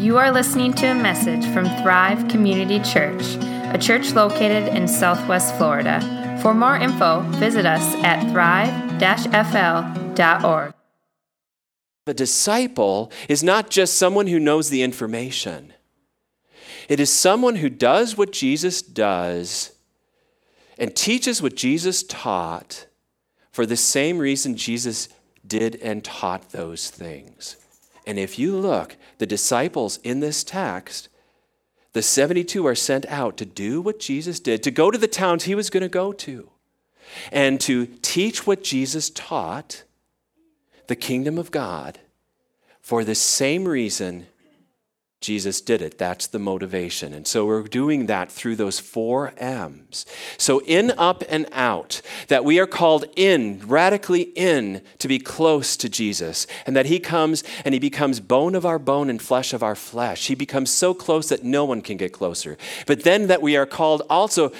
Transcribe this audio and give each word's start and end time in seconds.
You 0.00 0.16
are 0.16 0.32
listening 0.32 0.72
to 0.74 0.86
a 0.86 0.94
message 0.94 1.44
from 1.52 1.66
Thrive 1.82 2.26
Community 2.28 2.80
Church, 2.80 3.36
a 3.74 3.76
church 3.78 4.14
located 4.14 4.74
in 4.74 4.88
Southwest 4.88 5.54
Florida. 5.56 6.00
For 6.40 6.54
more 6.54 6.74
info, 6.74 7.20
visit 7.32 7.66
us 7.66 7.82
at 8.02 8.22
thrive-fl.org. 8.32 9.02
A 12.06 12.14
disciple 12.14 13.12
is 13.28 13.42
not 13.42 13.68
just 13.68 13.98
someone 13.98 14.26
who 14.28 14.40
knows 14.40 14.70
the 14.70 14.82
information. 14.82 15.74
It 16.88 16.98
is 16.98 17.12
someone 17.12 17.56
who 17.56 17.68
does 17.68 18.16
what 18.16 18.32
Jesus 18.32 18.80
does 18.80 19.72
and 20.78 20.96
teaches 20.96 21.42
what 21.42 21.56
Jesus 21.56 22.02
taught 22.04 22.86
for 23.52 23.66
the 23.66 23.76
same 23.76 24.16
reason 24.16 24.56
Jesus 24.56 25.10
did 25.46 25.76
and 25.76 26.02
taught 26.02 26.52
those 26.52 26.88
things. 26.88 27.58
And 28.10 28.18
if 28.18 28.40
you 28.40 28.56
look, 28.56 28.96
the 29.18 29.24
disciples 29.24 29.98
in 30.02 30.18
this 30.18 30.42
text, 30.42 31.08
the 31.92 32.02
72 32.02 32.66
are 32.66 32.74
sent 32.74 33.06
out 33.06 33.36
to 33.36 33.44
do 33.44 33.80
what 33.80 34.00
Jesus 34.00 34.40
did, 34.40 34.64
to 34.64 34.72
go 34.72 34.90
to 34.90 34.98
the 34.98 35.06
towns 35.06 35.44
he 35.44 35.54
was 35.54 35.70
going 35.70 35.84
to 35.84 35.88
go 35.88 36.12
to, 36.14 36.50
and 37.30 37.60
to 37.60 37.86
teach 38.02 38.48
what 38.48 38.64
Jesus 38.64 39.10
taught, 39.10 39.84
the 40.88 40.96
kingdom 40.96 41.38
of 41.38 41.52
God, 41.52 42.00
for 42.80 43.04
the 43.04 43.14
same 43.14 43.68
reason 43.68 44.26
Jesus 45.20 45.60
did 45.60 45.82
it. 45.82 45.98
That's 45.98 46.26
the 46.26 46.38
motivation. 46.38 47.12
And 47.12 47.26
so 47.26 47.44
we're 47.44 47.64
doing 47.64 48.06
that 48.06 48.32
through 48.32 48.56
those 48.56 48.78
four 48.80 49.34
M's. 49.36 50.06
So 50.38 50.60
in, 50.60 50.92
up, 50.92 51.22
and 51.28 51.46
out, 51.52 52.00
that 52.28 52.42
we 52.42 52.58
are 52.58 52.66
called 52.66 53.04
in, 53.16 53.60
radically 53.66 54.22
in, 54.22 54.80
to 54.98 55.08
be 55.08 55.18
close 55.18 55.76
to 55.76 55.90
Jesus. 55.90 56.46
And 56.64 56.74
that 56.74 56.86
He 56.86 56.98
comes 56.98 57.44
and 57.66 57.74
He 57.74 57.78
becomes 57.78 58.18
bone 58.18 58.54
of 58.54 58.64
our 58.64 58.78
bone 58.78 59.10
and 59.10 59.20
flesh 59.20 59.52
of 59.52 59.62
our 59.62 59.76
flesh. 59.76 60.28
He 60.28 60.34
becomes 60.34 60.70
so 60.70 60.94
close 60.94 61.28
that 61.28 61.44
no 61.44 61.66
one 61.66 61.82
can 61.82 61.98
get 61.98 62.14
closer. 62.14 62.56
But 62.86 63.04
then 63.04 63.26
that 63.26 63.42
we 63.42 63.58
are 63.58 63.66
called 63.66 64.02
also 64.08 64.52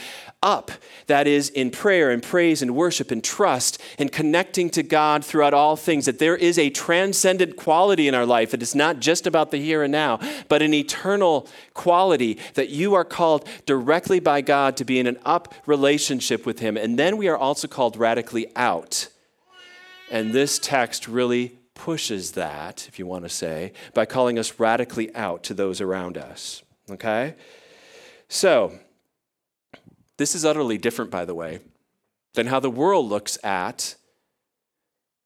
up. 0.42 0.70
That 1.06 1.26
is, 1.26 1.48
in 1.50 1.70
prayer 1.70 2.10
and 2.10 2.22
praise 2.22 2.62
and 2.62 2.74
worship 2.74 3.10
and 3.10 3.22
trust 3.22 3.80
and 3.98 4.10
connecting 4.10 4.70
to 4.70 4.82
God 4.82 5.24
throughout 5.24 5.54
all 5.54 5.76
things. 5.76 6.06
That 6.06 6.18
there 6.18 6.36
is 6.36 6.58
a 6.58 6.70
transcendent 6.70 7.56
quality 7.56 8.08
in 8.08 8.14
our 8.14 8.26
life. 8.26 8.54
It 8.54 8.62
is 8.62 8.74
not 8.74 9.00
just 9.00 9.26
about 9.26 9.50
the 9.50 9.58
here 9.58 9.82
and 9.82 9.92
now, 9.92 10.18
but 10.48 10.62
an 10.62 10.72
eternal 10.72 11.48
quality 11.74 12.38
that 12.54 12.70
you 12.70 12.94
are 12.94 13.04
called 13.04 13.46
directly 13.66 14.20
by 14.20 14.40
God 14.40 14.76
to 14.78 14.84
be 14.84 14.98
in 14.98 15.06
an 15.06 15.18
up 15.24 15.54
relationship 15.66 16.46
with 16.46 16.60
Him. 16.60 16.76
And 16.76 16.98
then 16.98 17.16
we 17.16 17.28
are 17.28 17.36
also 17.36 17.68
called 17.68 17.96
radically 17.96 18.46
out. 18.56 19.08
And 20.10 20.32
this 20.32 20.58
text 20.58 21.06
really 21.06 21.58
pushes 21.74 22.32
that, 22.32 22.86
if 22.88 22.98
you 22.98 23.06
want 23.06 23.24
to 23.24 23.28
say, 23.28 23.72
by 23.94 24.04
calling 24.04 24.38
us 24.38 24.58
radically 24.58 25.14
out 25.14 25.42
to 25.44 25.54
those 25.54 25.80
around 25.80 26.18
us. 26.18 26.62
Okay? 26.90 27.36
So, 28.28 28.78
this 30.20 30.34
is 30.34 30.44
utterly 30.44 30.76
different, 30.76 31.10
by 31.10 31.24
the 31.24 31.34
way, 31.34 31.60
than 32.34 32.46
how 32.46 32.60
the 32.60 32.68
world 32.68 33.08
looks 33.08 33.42
at 33.42 33.94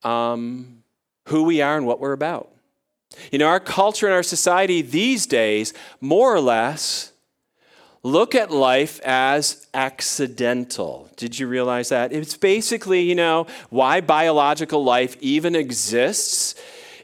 um, 0.05 0.85
who 1.29 1.43
we 1.43 1.61
are 1.61 1.77
and 1.77 1.85
what 1.85 1.99
we're 1.99 2.13
about. 2.13 2.49
You 3.33 3.41
know, 3.41 3.49
our 3.49 3.59
culture 3.59 4.07
and 4.07 4.15
our 4.15 4.23
society 4.23 4.83
these 4.83 5.27
days, 5.27 5.75
more 6.01 6.33
or 6.33 6.39
less, 6.39 7.11
look 8.05 8.37
at 8.37 8.53
life 8.53 9.01
as 9.05 9.67
accidental. 9.75 11.11
Did 11.17 11.41
you 11.41 11.49
realize 11.49 11.89
that? 11.89 12.13
It's 12.13 12.37
basically, 12.37 13.01
you 13.01 13.17
know, 13.17 13.49
why 13.71 14.01
biological 14.01 14.85
life 14.85 15.17
even 15.21 15.57
exists 15.57 16.55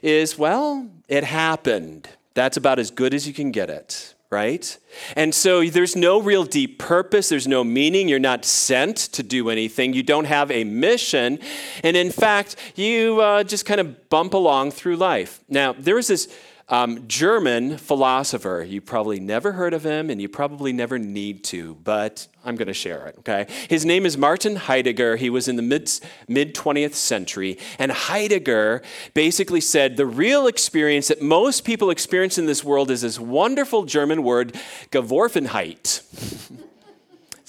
is, 0.01 0.37
well, 0.37 0.87
it 1.09 1.25
happened. 1.25 2.07
That's 2.35 2.55
about 2.55 2.79
as 2.79 2.89
good 2.89 3.13
as 3.13 3.27
you 3.27 3.33
can 3.33 3.51
get 3.51 3.69
it 3.69 4.13
right? 4.31 4.77
And 5.17 5.35
so 5.35 5.63
there's 5.65 5.95
no 5.95 6.21
real 6.21 6.45
deep 6.45 6.79
purpose, 6.79 7.27
there's 7.27 7.47
no 7.47 7.63
meaning, 7.65 8.07
you're 8.07 8.17
not 8.17 8.45
sent 8.45 8.95
to 8.97 9.23
do 9.23 9.49
anything, 9.49 9.93
you 9.93 10.03
don't 10.03 10.25
have 10.25 10.49
a 10.49 10.63
mission, 10.63 11.37
and 11.83 11.97
in 11.97 12.11
fact, 12.11 12.55
you 12.75 13.19
uh, 13.19 13.43
just 13.43 13.65
kind 13.65 13.81
of 13.81 14.09
bump 14.09 14.33
along 14.33 14.71
through 14.71 14.95
life. 14.95 15.41
Now, 15.49 15.73
there 15.73 15.95
was 15.95 16.07
this 16.07 16.33
um, 16.71 17.05
German 17.07 17.77
philosopher. 17.77 18.65
You 18.67 18.79
probably 18.79 19.19
never 19.19 19.51
heard 19.51 19.73
of 19.73 19.85
him, 19.85 20.09
and 20.09 20.21
you 20.21 20.29
probably 20.29 20.71
never 20.71 20.97
need 20.97 21.43
to, 21.45 21.75
but 21.83 22.27
I'm 22.45 22.55
going 22.55 22.69
to 22.69 22.73
share 22.73 23.07
it, 23.07 23.17
okay? 23.19 23.45
His 23.69 23.85
name 23.85 24.05
is 24.05 24.17
Martin 24.17 24.55
Heidegger. 24.55 25.17
He 25.17 25.29
was 25.29 25.49
in 25.49 25.57
the 25.57 25.61
mid, 25.61 25.91
mid 26.29 26.55
20th 26.55 26.93
century, 26.93 27.59
and 27.77 27.91
Heidegger 27.91 28.81
basically 29.13 29.61
said 29.61 29.97
the 29.97 30.05
real 30.05 30.47
experience 30.47 31.09
that 31.09 31.21
most 31.21 31.65
people 31.65 31.89
experience 31.89 32.37
in 32.37 32.45
this 32.45 32.63
world 32.63 32.89
is 32.89 33.01
this 33.01 33.19
wonderful 33.19 33.83
German 33.83 34.23
word, 34.23 34.53
Geworfenheit. 34.91 36.01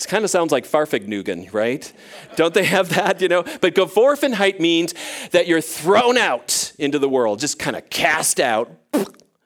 It 0.04 0.08
kind 0.08 0.24
of 0.24 0.30
sounds 0.30 0.50
like 0.50 0.66
Fahrvergnügen, 0.66 1.52
right? 1.54 1.92
Don't 2.34 2.52
they 2.54 2.64
have 2.64 2.88
that, 2.90 3.20
you 3.20 3.28
know? 3.28 3.44
But 3.60 3.76
Geworfenheit 3.76 4.58
means 4.58 4.94
that 5.30 5.46
you're 5.46 5.60
thrown 5.60 6.18
out 6.18 6.71
into 6.82 6.98
the 6.98 7.08
world, 7.08 7.38
just 7.38 7.58
kind 7.58 7.76
of 7.76 7.88
cast 7.88 8.40
out, 8.40 8.70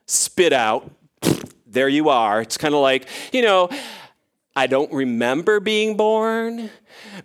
spit 0.07 0.53
out. 0.53 0.91
There 1.67 1.89
you 1.89 2.09
are. 2.09 2.41
It's 2.41 2.57
kind 2.57 2.75
of 2.75 2.81
like, 2.81 3.07
you 3.33 3.43
know, 3.43 3.69
I 4.55 4.67
don't 4.67 4.91
remember 4.91 5.61
being 5.61 5.99
born, 5.99 6.71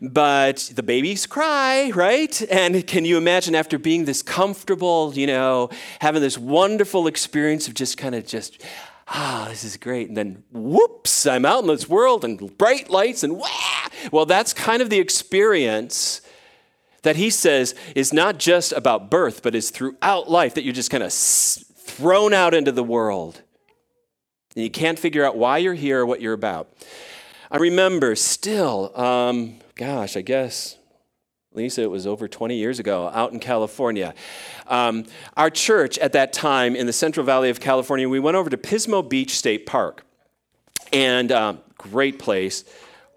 but 0.01 0.69
the 0.75 0.83
babies 0.83 1.25
cry, 1.25 1.91
right? 1.95 2.41
And 2.51 2.85
can 2.85 3.05
you 3.05 3.17
imagine 3.17 3.55
after 3.55 3.79
being 3.79 4.03
this 4.03 4.21
comfortable, 4.21 5.13
you 5.15 5.27
know, 5.27 5.69
having 6.01 6.21
this 6.21 6.37
wonderful 6.37 7.07
experience 7.07 7.69
of 7.69 7.73
just 7.73 7.97
kind 7.97 8.15
of 8.15 8.25
just, 8.25 8.61
ah, 9.07 9.45
this 9.49 9.63
is 9.63 9.77
great. 9.77 10.09
And 10.09 10.17
then 10.17 10.43
whoops, 10.51 11.25
I'm 11.25 11.45
out 11.45 11.61
in 11.61 11.67
this 11.67 11.87
world 11.87 12.25
and 12.25 12.57
bright 12.57 12.89
lights 12.89 13.23
and 13.23 13.37
wah. 13.37 13.87
Well, 14.11 14.25
that's 14.25 14.53
kind 14.53 14.81
of 14.81 14.89
the 14.89 14.99
experience 14.99 16.19
that 17.03 17.15
he 17.15 17.29
says 17.29 17.75
is 17.95 18.13
not 18.13 18.37
just 18.37 18.71
about 18.73 19.09
birth, 19.09 19.41
but 19.41 19.55
is 19.55 19.69
throughout 19.69 20.29
life 20.29 20.53
that 20.55 20.63
you're 20.63 20.73
just 20.73 20.91
kind 20.91 21.03
of 21.03 21.11
thrown 21.11 22.33
out 22.33 22.53
into 22.53 22.71
the 22.71 22.83
world. 22.83 23.41
And 24.55 24.63
you 24.63 24.69
can't 24.69 24.99
figure 24.99 25.25
out 25.25 25.37
why 25.37 25.57
you're 25.57 25.73
here 25.73 26.01
or 26.01 26.05
what 26.05 26.21
you're 26.21 26.33
about. 26.33 26.71
I 27.49 27.57
remember 27.57 28.15
still, 28.15 28.97
um, 28.99 29.55
gosh, 29.75 30.15
I 30.15 30.21
guess 30.21 30.77
Lisa, 31.53 31.81
it 31.81 31.91
was 31.91 32.07
over 32.07 32.29
20 32.29 32.55
years 32.55 32.79
ago, 32.79 33.11
out 33.13 33.33
in 33.33 33.39
California. 33.39 34.13
Um, 34.67 35.05
our 35.35 35.49
church 35.49 35.97
at 35.97 36.13
that 36.13 36.31
time 36.31 36.77
in 36.77 36.85
the 36.85 36.93
Central 36.93 37.25
Valley 37.25 37.49
of 37.49 37.59
California, 37.59 38.07
we 38.07 38.19
went 38.19 38.37
over 38.37 38.49
to 38.49 38.57
Pismo 38.57 39.07
Beach 39.07 39.35
State 39.35 39.65
Park. 39.65 40.05
And 40.93 41.31
um, 41.31 41.59
great 41.77 42.19
place 42.19 42.63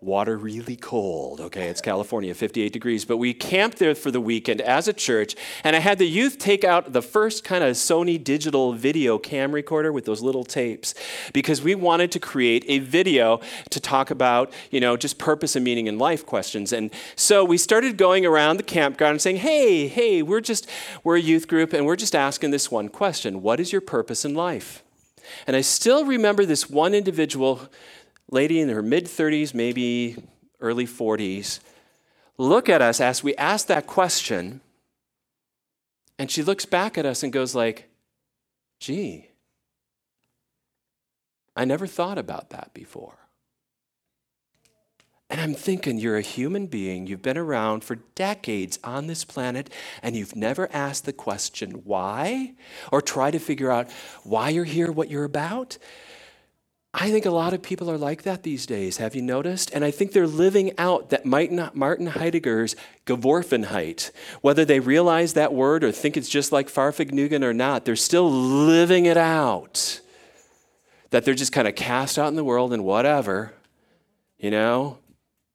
water 0.04 0.37
really 0.37 0.76
cold. 0.76 1.41
Okay, 1.41 1.69
it's 1.69 1.81
California, 1.81 2.34
58 2.34 2.72
degrees. 2.72 3.04
But 3.04 3.16
we 3.16 3.32
camped 3.34 3.78
there 3.78 3.94
for 3.94 4.10
the 4.10 4.20
weekend 4.20 4.60
as 4.60 4.87
a 4.87 4.92
church, 4.92 5.34
and 5.62 5.75
I 5.75 5.78
had 5.78 5.98
the 5.98 6.06
youth 6.06 6.38
take 6.38 6.65
out 6.65 6.92
the 6.92 7.03
first 7.03 7.44
kind 7.44 7.65
of 7.65 7.76
Sony 7.76 8.22
digital 8.22 8.72
video 8.72 9.19
cam 9.19 9.53
recorder 9.53 9.93
with 9.93 10.04
those 10.04 10.20
little 10.20 10.44
tapes 10.44 10.94
because 11.32 11.62
we 11.62 11.75
wanted 11.75 12.12
to 12.12 12.20
create 12.20 12.64
a 12.69 12.78
video 12.78 13.41
to 13.70 13.81
talk 13.81 14.10
about, 14.10 14.53
you 14.70 14.81
know, 14.81 14.97
just 14.97 15.19
purpose 15.19 15.56
and 15.56 15.64
meaning 15.64 15.87
in 15.87 15.98
life 15.98 16.26
questions. 16.26 16.72
And 16.72 16.91
so 17.16 17.44
we 17.44 17.56
started 17.56 17.97
going 17.97 18.26
around 18.26 18.59
the 18.59 18.62
campground 18.62 19.12
and 19.12 19.22
saying, 19.22 19.37
hey, 19.37 19.88
hey, 19.88 20.22
we're 20.22 20.41
just, 20.41 20.69
we're 21.03 21.16
a 21.16 21.20
youth 21.20 21.48
group, 21.48 21.72
and 21.72 21.87
we're 21.87 21.97
just 21.97 22.14
asking 22.14 22.50
this 22.50 22.70
one 22.70 22.88
question 22.88 23.43
What 23.43 23.60
is 23.60 23.72
your 23.72 23.81
purpose 23.81 24.25
in 24.25 24.34
life? 24.34 24.82
And 25.47 25.56
I 25.56 25.62
still 25.62 26.04
remember 26.04 26.44
this 26.44 26.69
one 26.69 26.94
individual 26.94 27.69
lady 28.31 28.61
in 28.61 28.69
her 28.69 28.83
mid 28.83 29.07
30s, 29.07 29.55
maybe 29.55 30.17
early 30.61 30.87
40s, 30.87 31.61
look 32.39 32.69
at 32.69 32.83
us 32.83 33.01
as 33.01 33.23
we 33.23 33.35
ask 33.37 33.67
that 33.67 33.87
question, 33.87 34.61
and 36.19 36.31
she 36.31 36.43
looks 36.43 36.65
back 36.65 36.97
at 36.97 37.07
us 37.07 37.23
and 37.23 37.33
goes 37.33 37.55
like, 37.55 37.89
"Gee, 38.81 39.31
I 41.56 41.65
never 41.65 41.87
thought 41.87 42.19
about 42.19 42.50
that 42.50 42.73
before." 42.75 43.25
And 45.31 45.41
I'm 45.41 45.55
thinking, 45.55 45.99
you're 45.99 46.19
a 46.19 46.23
human 46.23 46.67
being, 46.67 47.06
you've 47.06 47.23
been 47.23 47.38
around 47.38 47.82
for 47.82 47.97
decades 48.15 48.79
on 48.85 49.06
this 49.06 49.25
planet, 49.25 49.69
and 50.03 50.15
you've 50.15 50.37
never 50.37 50.70
asked 50.73 51.06
the 51.06 51.12
question, 51.12 51.82
why? 51.85 52.55
Or 52.93 53.00
try 53.00 53.31
to 53.31 53.38
figure 53.38 53.70
out 53.70 53.91
why 54.23 54.50
you're 54.50 54.65
here, 54.65 54.93
what 54.93 55.11
you're 55.11 55.25
about. 55.25 55.79
I 56.96 57.11
think 57.11 57.26
a 57.26 57.31
lot 57.31 57.52
of 57.52 57.61
people 57.61 57.91
are 57.91 57.99
like 57.99 58.23
that 58.23 58.44
these 58.44 58.67
days. 58.67 58.99
Have 58.99 59.17
you 59.17 59.23
noticed? 59.23 59.73
And 59.75 59.85
I 59.85 59.91
think 59.91 60.12
they're 60.12 60.29
living 60.29 60.79
out 60.79 61.11
that 61.11 61.26
Martin 61.26 62.06
Heidegger's 62.06 62.76
Geworfenheit. 63.05 64.12
Whether 64.43 64.64
they 64.64 64.79
realize 64.79 65.32
that 65.32 65.52
word 65.52 65.82
or 65.82 65.91
think 65.91 66.17
it's 66.17 66.29
just 66.29 66.52
like 66.52 66.69
Fahrvergnügen 66.69 67.43
or 67.43 67.52
not, 67.52 67.85
they're 67.85 67.96
still 67.96 68.31
living 68.31 69.06
it 69.06 69.17
out. 69.17 70.00
That 71.11 71.25
they're 71.25 71.35
just 71.35 71.52
kind 71.52 71.67
of 71.67 71.75
cast 71.75 72.17
out 72.17 72.29
in 72.29 72.37
the 72.37 72.44
world 72.44 72.73
and 72.73 72.85
whatever, 72.85 73.55
you 74.38 74.52
know, 74.52 74.99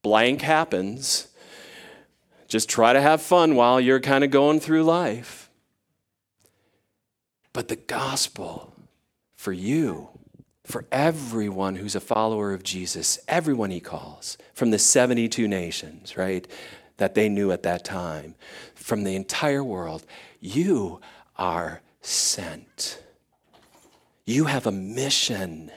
blank 0.02 0.42
happens. 0.42 1.30
Just 2.50 2.68
try 2.68 2.92
to 2.92 3.00
have 3.00 3.22
fun 3.22 3.56
while 3.56 3.80
you're 3.80 4.02
kind 4.02 4.26
of 4.26 4.32
going 4.32 4.60
through 4.60 4.84
life. 4.84 5.50
But 7.54 7.70
the 7.70 7.78
gospel 7.78 8.74
for 9.36 9.54
you, 9.54 10.10
for 10.70 10.86
everyone 10.92 11.78
who's 11.78 11.96
a 11.96 12.00
follower 12.00 12.54
of 12.54 12.62
Jesus, 12.62 13.18
everyone 13.28 13.72
he 13.72 13.80
calls 13.80 14.38
from 14.54 14.70
the 14.70 14.78
72 14.78 15.48
nations, 15.48 16.16
right, 16.16 16.48
that 16.98 17.16
they 17.16 17.28
knew 17.28 17.52
at 17.52 17.64
that 17.64 17.84
time, 17.84 18.36
from 18.76 19.04
the 19.04 19.16
entire 19.16 19.64
world. 19.64 20.06
You 20.40 21.02
are 21.38 21.82
sent. 22.02 23.02
You 24.26 24.46
have 24.46 24.68
a 24.68 24.72
mission. 24.72 25.72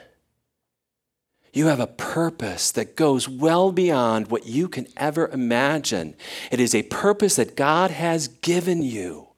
You 1.53 1.67
have 1.67 1.79
a 1.79 1.87
purpose 1.87 2.69
that 2.71 2.95
goes 2.95 3.27
well 3.27 3.71
beyond 3.71 4.29
what 4.29 4.45
you 4.45 4.69
can 4.69 4.85
ever 4.95 5.27
imagine. 5.27 6.13
It 6.51 6.59
is 6.59 6.75
a 6.75 6.83
purpose 6.83 7.37
that 7.37 7.55
God 7.55 7.89
has 7.89 8.27
given 8.27 8.83
you. 8.83 9.29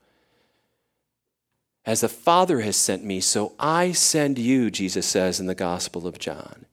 As 1.86 2.02
the 2.02 2.10
Father 2.10 2.62
has 2.62 2.76
sent 2.76 3.04
me, 3.04 3.20
so 3.20 3.54
I 3.60 3.92
send 3.92 4.40
you, 4.40 4.72
Jesus 4.72 5.06
says 5.06 5.40
in 5.40 5.46
the 5.46 5.54
Gospel 5.54 6.08
of 6.08 6.18
John. 6.18 6.66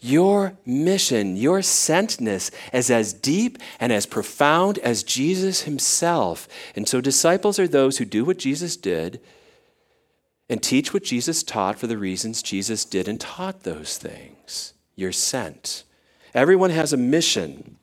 Your 0.00 0.56
mission, 0.64 1.36
your 1.36 1.58
sentness 1.58 2.52
is 2.72 2.88
as 2.88 3.12
deep 3.12 3.58
and 3.80 3.92
as 3.92 4.06
profound 4.06 4.78
as 4.78 5.02
Jesus 5.02 5.62
himself. 5.62 6.46
And 6.76 6.88
so, 6.88 7.00
disciples 7.00 7.58
are 7.58 7.66
those 7.66 7.98
who 7.98 8.04
do 8.04 8.24
what 8.24 8.38
Jesus 8.38 8.76
did 8.76 9.20
and 10.48 10.62
teach 10.62 10.94
what 10.94 11.02
Jesus 11.02 11.42
taught 11.42 11.80
for 11.80 11.88
the 11.88 11.98
reasons 11.98 12.42
Jesus 12.42 12.84
did 12.84 13.08
and 13.08 13.20
taught 13.20 13.64
those 13.64 13.98
things. 13.98 14.72
You're 14.94 15.10
sent. 15.10 15.82
Everyone 16.32 16.70
has 16.70 16.92
a 16.92 16.96
mission, 16.96 17.76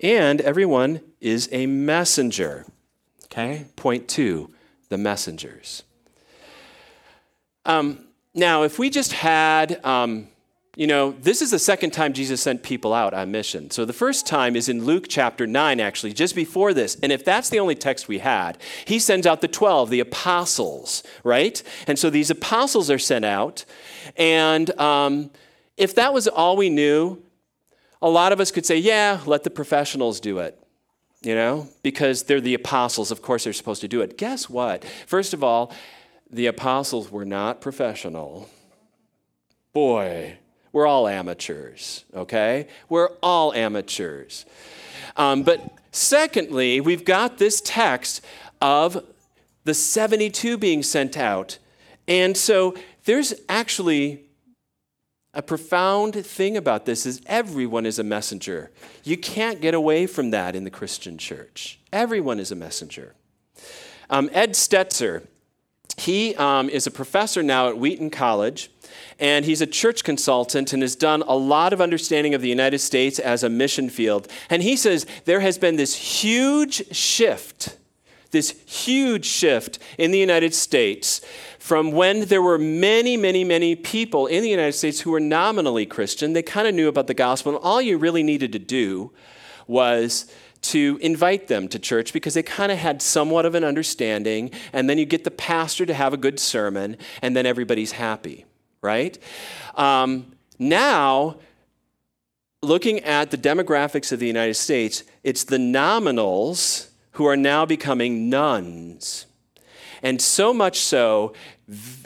and 0.00 0.40
everyone 0.40 1.00
is 1.20 1.48
a 1.52 1.66
messenger. 1.66 2.66
Okay? 3.26 3.66
Point 3.76 4.08
two 4.08 4.52
the 4.88 4.98
messengers. 4.98 5.84
Um, 7.64 8.06
now, 8.34 8.62
if 8.62 8.78
we 8.78 8.90
just 8.90 9.12
had, 9.12 9.84
um, 9.84 10.28
you 10.74 10.86
know, 10.86 11.12
this 11.12 11.42
is 11.42 11.50
the 11.50 11.58
second 11.58 11.90
time 11.90 12.14
Jesus 12.14 12.40
sent 12.40 12.62
people 12.62 12.94
out 12.94 13.12
on 13.12 13.30
mission. 13.30 13.70
So 13.70 13.84
the 13.84 13.92
first 13.92 14.26
time 14.26 14.56
is 14.56 14.68
in 14.68 14.84
Luke 14.84 15.06
chapter 15.08 15.46
9, 15.46 15.80
actually, 15.80 16.14
just 16.14 16.34
before 16.34 16.72
this. 16.72 16.96
And 17.02 17.12
if 17.12 17.24
that's 17.24 17.50
the 17.50 17.60
only 17.60 17.74
text 17.74 18.08
we 18.08 18.18
had, 18.18 18.56
he 18.86 18.98
sends 18.98 19.26
out 19.26 19.42
the 19.42 19.48
12, 19.48 19.90
the 19.90 20.00
apostles, 20.00 21.02
right? 21.24 21.62
And 21.86 21.98
so 21.98 22.08
these 22.08 22.30
apostles 22.30 22.90
are 22.90 22.98
sent 22.98 23.24
out. 23.24 23.66
And 24.16 24.78
um, 24.80 25.30
if 25.76 25.94
that 25.96 26.14
was 26.14 26.26
all 26.26 26.56
we 26.56 26.70
knew, 26.70 27.22
a 28.00 28.08
lot 28.08 28.32
of 28.32 28.40
us 28.40 28.50
could 28.50 28.64
say, 28.64 28.78
yeah, 28.78 29.20
let 29.26 29.44
the 29.44 29.50
professionals 29.50 30.20
do 30.20 30.38
it 30.38 30.58
you 31.22 31.34
know, 31.34 31.68
because 31.82 32.24
they're 32.24 32.40
the 32.40 32.54
apostles. 32.54 33.10
Of 33.10 33.22
course, 33.22 33.44
they're 33.44 33.52
supposed 33.52 33.80
to 33.82 33.88
do 33.88 34.00
it. 34.00 34.18
Guess 34.18 34.50
what? 34.50 34.84
First 35.06 35.32
of 35.32 35.44
all, 35.44 35.72
the 36.32 36.46
apostles 36.46 37.10
were 37.10 37.24
not 37.24 37.60
professional. 37.60 38.48
Boy, 39.72 40.38
we're 40.72 40.86
all 40.86 41.06
amateurs, 41.06 42.04
okay? 42.14 42.66
We're 42.88 43.10
all 43.22 43.52
amateurs. 43.52 44.46
Um, 45.16 45.42
but 45.42 45.60
secondly, 45.90 46.80
we've 46.80 47.04
got 47.04 47.38
this 47.38 47.60
text 47.60 48.24
of 48.60 49.04
the 49.64 49.74
72 49.74 50.56
being 50.56 50.82
sent 50.82 51.18
out. 51.18 51.58
And 52.08 52.36
so 52.36 52.74
there's 53.04 53.34
actually 53.48 54.24
a 55.34 55.42
profound 55.42 56.14
thing 56.26 56.56
about 56.56 56.84
this 56.84 57.06
is 57.06 57.22
everyone 57.26 57.86
is 57.86 57.98
a 57.98 58.04
messenger. 58.04 58.70
You 59.04 59.16
can't 59.16 59.60
get 59.60 59.74
away 59.74 60.06
from 60.06 60.30
that 60.30 60.54
in 60.54 60.64
the 60.64 60.70
Christian 60.70 61.16
church. 61.16 61.80
Everyone 61.92 62.38
is 62.38 62.50
a 62.50 62.56
messenger. 62.56 63.14
Um, 64.10 64.28
Ed 64.32 64.50
Stetzer, 64.52 65.26
he 65.98 66.34
um, 66.36 66.68
is 66.68 66.86
a 66.86 66.90
professor 66.90 67.42
now 67.42 67.68
at 67.68 67.78
Wheaton 67.78 68.10
College, 68.10 68.70
and 69.18 69.44
he's 69.44 69.60
a 69.60 69.66
church 69.66 70.04
consultant 70.04 70.72
and 70.72 70.82
has 70.82 70.96
done 70.96 71.22
a 71.22 71.34
lot 71.34 71.72
of 71.72 71.80
understanding 71.80 72.34
of 72.34 72.40
the 72.40 72.48
United 72.48 72.78
States 72.78 73.18
as 73.18 73.42
a 73.42 73.48
mission 73.48 73.88
field. 73.88 74.28
And 74.50 74.62
he 74.62 74.76
says 74.76 75.06
there 75.24 75.40
has 75.40 75.58
been 75.58 75.76
this 75.76 75.94
huge 75.94 76.94
shift, 76.94 77.76
this 78.30 78.50
huge 78.66 79.26
shift 79.26 79.78
in 79.98 80.10
the 80.10 80.18
United 80.18 80.54
States 80.54 81.20
from 81.58 81.92
when 81.92 82.24
there 82.24 82.42
were 82.42 82.58
many, 82.58 83.16
many, 83.16 83.44
many 83.44 83.76
people 83.76 84.26
in 84.26 84.42
the 84.42 84.48
United 84.48 84.72
States 84.72 85.00
who 85.00 85.12
were 85.12 85.20
nominally 85.20 85.86
Christian. 85.86 86.32
They 86.32 86.42
kind 86.42 86.66
of 86.66 86.74
knew 86.74 86.88
about 86.88 87.06
the 87.06 87.14
gospel, 87.14 87.54
and 87.54 87.62
all 87.62 87.80
you 87.80 87.98
really 87.98 88.24
needed 88.24 88.52
to 88.52 88.58
do 88.58 89.12
was 89.68 90.30
to 90.62 90.98
invite 91.02 91.48
them 91.48 91.68
to 91.68 91.78
church 91.78 92.12
because 92.12 92.34
they 92.34 92.42
kind 92.42 92.72
of 92.72 92.78
had 92.78 93.02
somewhat 93.02 93.44
of 93.44 93.54
an 93.54 93.64
understanding, 93.64 94.50
and 94.72 94.88
then 94.88 94.98
you 94.98 95.04
get 95.04 95.24
the 95.24 95.30
pastor 95.30 95.84
to 95.84 95.94
have 95.94 96.12
a 96.12 96.16
good 96.16 96.38
sermon, 96.38 96.96
and 97.20 97.36
then 97.36 97.46
everybody's 97.46 97.92
happy, 97.92 98.44
right? 98.80 99.18
Um, 99.74 100.32
now, 100.58 101.38
looking 102.62 103.00
at 103.00 103.30
the 103.30 103.38
demographics 103.38 104.12
of 104.12 104.20
the 104.20 104.26
United 104.26 104.54
States, 104.54 105.02
it's 105.24 105.44
the 105.44 105.58
nominals 105.58 106.88
who 107.12 107.26
are 107.26 107.36
now 107.36 107.66
becoming 107.66 108.30
nones. 108.30 109.26
And 110.02 110.20
so 110.20 110.54
much 110.54 110.78
so, 110.78 111.32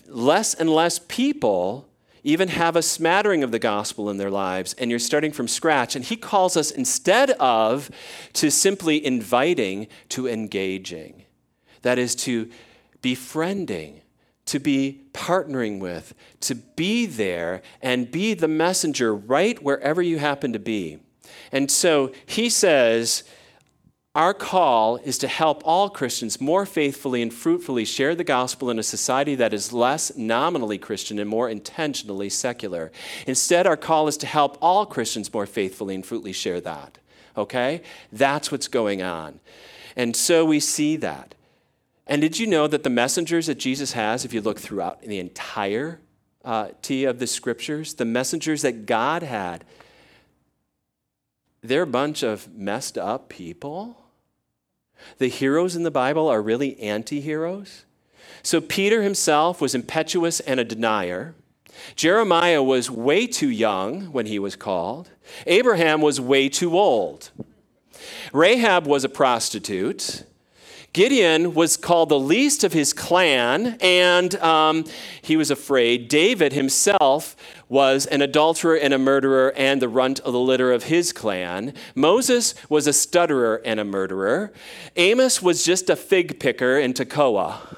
less 0.06 0.54
and 0.54 0.70
less 0.70 0.98
people 0.98 1.88
even 2.26 2.48
have 2.48 2.74
a 2.74 2.82
smattering 2.82 3.44
of 3.44 3.52
the 3.52 3.58
gospel 3.58 4.10
in 4.10 4.16
their 4.16 4.32
lives, 4.32 4.74
and 4.74 4.90
you're 4.90 4.98
starting 4.98 5.30
from 5.30 5.46
scratch. 5.46 5.94
And 5.94 6.04
he 6.04 6.16
calls 6.16 6.56
us 6.56 6.72
instead 6.72 7.30
of 7.30 7.88
to 8.32 8.50
simply 8.50 9.04
inviting, 9.06 9.86
to 10.08 10.26
engaging. 10.26 11.24
That 11.82 11.98
is 11.98 12.16
to 12.16 12.50
befriending, 13.00 14.00
to 14.46 14.58
be 14.58 15.02
partnering 15.12 15.78
with, 15.78 16.14
to 16.40 16.56
be 16.56 17.06
there 17.06 17.62
and 17.80 18.10
be 18.10 18.34
the 18.34 18.48
messenger 18.48 19.14
right 19.14 19.62
wherever 19.62 20.02
you 20.02 20.18
happen 20.18 20.52
to 20.52 20.58
be. 20.58 20.98
And 21.52 21.70
so 21.70 22.12
he 22.26 22.50
says, 22.50 23.22
our 24.16 24.32
call 24.32 24.96
is 24.96 25.18
to 25.18 25.28
help 25.28 25.60
all 25.66 25.90
Christians 25.90 26.40
more 26.40 26.64
faithfully 26.64 27.20
and 27.20 27.32
fruitfully 27.32 27.84
share 27.84 28.14
the 28.14 28.24
gospel 28.24 28.70
in 28.70 28.78
a 28.78 28.82
society 28.82 29.34
that 29.34 29.52
is 29.52 29.74
less 29.74 30.16
nominally 30.16 30.78
Christian 30.78 31.18
and 31.18 31.28
more 31.28 31.50
intentionally 31.50 32.30
secular. 32.30 32.90
Instead, 33.26 33.66
our 33.66 33.76
call 33.76 34.08
is 34.08 34.16
to 34.16 34.26
help 34.26 34.56
all 34.62 34.86
Christians 34.86 35.30
more 35.34 35.44
faithfully 35.44 35.94
and 35.94 36.04
fruitfully 36.04 36.32
share 36.32 36.62
that. 36.62 36.96
Okay? 37.36 37.82
That's 38.10 38.50
what's 38.50 38.68
going 38.68 39.02
on. 39.02 39.38
And 39.96 40.16
so 40.16 40.46
we 40.46 40.60
see 40.60 40.96
that. 40.96 41.34
And 42.06 42.22
did 42.22 42.38
you 42.38 42.46
know 42.46 42.66
that 42.68 42.84
the 42.84 42.90
messengers 42.90 43.48
that 43.48 43.58
Jesus 43.58 43.92
has, 43.92 44.24
if 44.24 44.32
you 44.32 44.40
look 44.40 44.58
throughout 44.58 45.02
the 45.02 45.18
entire 45.18 46.00
uh, 46.42 46.68
T 46.80 47.04
of 47.04 47.18
the 47.18 47.26
scriptures, 47.26 47.92
the 47.92 48.06
messengers 48.06 48.62
that 48.62 48.86
God 48.86 49.22
had, 49.22 49.66
they're 51.62 51.82
a 51.82 51.86
bunch 51.86 52.22
of 52.22 52.50
messed 52.54 52.96
up 52.96 53.28
people 53.28 54.04
the 55.18 55.28
heroes 55.28 55.76
in 55.76 55.82
the 55.82 55.90
Bible 55.90 56.28
are 56.28 56.42
really 56.42 56.78
anti 56.80 57.20
heroes. 57.20 57.84
So 58.42 58.60
Peter 58.60 59.02
himself 59.02 59.60
was 59.60 59.74
impetuous 59.74 60.40
and 60.40 60.60
a 60.60 60.64
denier. 60.64 61.34
Jeremiah 61.94 62.62
was 62.62 62.90
way 62.90 63.26
too 63.26 63.50
young 63.50 64.12
when 64.12 64.26
he 64.26 64.38
was 64.38 64.56
called. 64.56 65.10
Abraham 65.46 66.00
was 66.00 66.20
way 66.20 66.48
too 66.48 66.78
old. 66.78 67.30
Rahab 68.32 68.86
was 68.86 69.04
a 69.04 69.08
prostitute. 69.08 70.24
Gideon 70.96 71.52
was 71.52 71.76
called 71.76 72.08
the 72.08 72.18
least 72.18 72.64
of 72.64 72.72
his 72.72 72.94
clan, 72.94 73.76
and 73.82 74.34
um, 74.36 74.86
he 75.20 75.36
was 75.36 75.50
afraid. 75.50 76.08
David 76.08 76.54
himself 76.54 77.36
was 77.68 78.06
an 78.06 78.22
adulterer 78.22 78.76
and 78.76 78.94
a 78.94 78.98
murderer 78.98 79.52
and 79.58 79.82
the 79.82 79.90
runt 79.90 80.20
of 80.20 80.32
the 80.32 80.40
litter 80.40 80.72
of 80.72 80.84
his 80.84 81.12
clan. 81.12 81.74
Moses 81.94 82.54
was 82.70 82.86
a 82.86 82.94
stutterer 82.94 83.60
and 83.62 83.78
a 83.78 83.84
murderer. 83.84 84.54
Amos 84.96 85.42
was 85.42 85.66
just 85.66 85.90
a 85.90 85.96
fig 85.96 86.40
picker 86.40 86.78
in 86.78 86.94
Tekoa. 86.94 87.76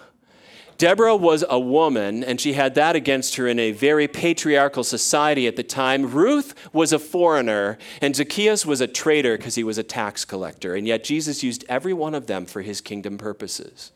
Deborah 0.79 1.17
was 1.17 1.45
a 1.51 1.59
woman, 1.59 2.23
and 2.23 2.41
she 2.41 2.53
had 2.53 2.77
that 2.77 2.95
against 2.95 3.35
her 3.35 3.49
in 3.49 3.59
a 3.59 3.73
very 3.73 4.07
patriarchal 4.07 4.85
society 4.85 5.49
at 5.49 5.57
the 5.57 5.65
time. 5.65 6.13
Ruth 6.13 6.55
was 6.73 6.93
a 6.93 7.01
foreigner, 7.01 7.79
and 8.01 8.15
Zacchaeus 8.15 8.65
was 8.65 8.81
a 8.81 8.87
traitor 8.87 9.37
because 9.37 9.57
he 9.57 9.65
was 9.65 9.77
a 9.77 9.83
tax 9.83 10.25
collector. 10.25 10.77
And 10.77 10.87
yet 10.87 11.03
Jesus 11.03 11.43
used 11.43 11.65
every 11.69 11.93
one 11.93 12.15
of 12.15 12.29
them 12.29 12.47
for 12.47 12.63
his 12.63 12.81
kingdom 12.81 13.19
purposes. 13.19 13.91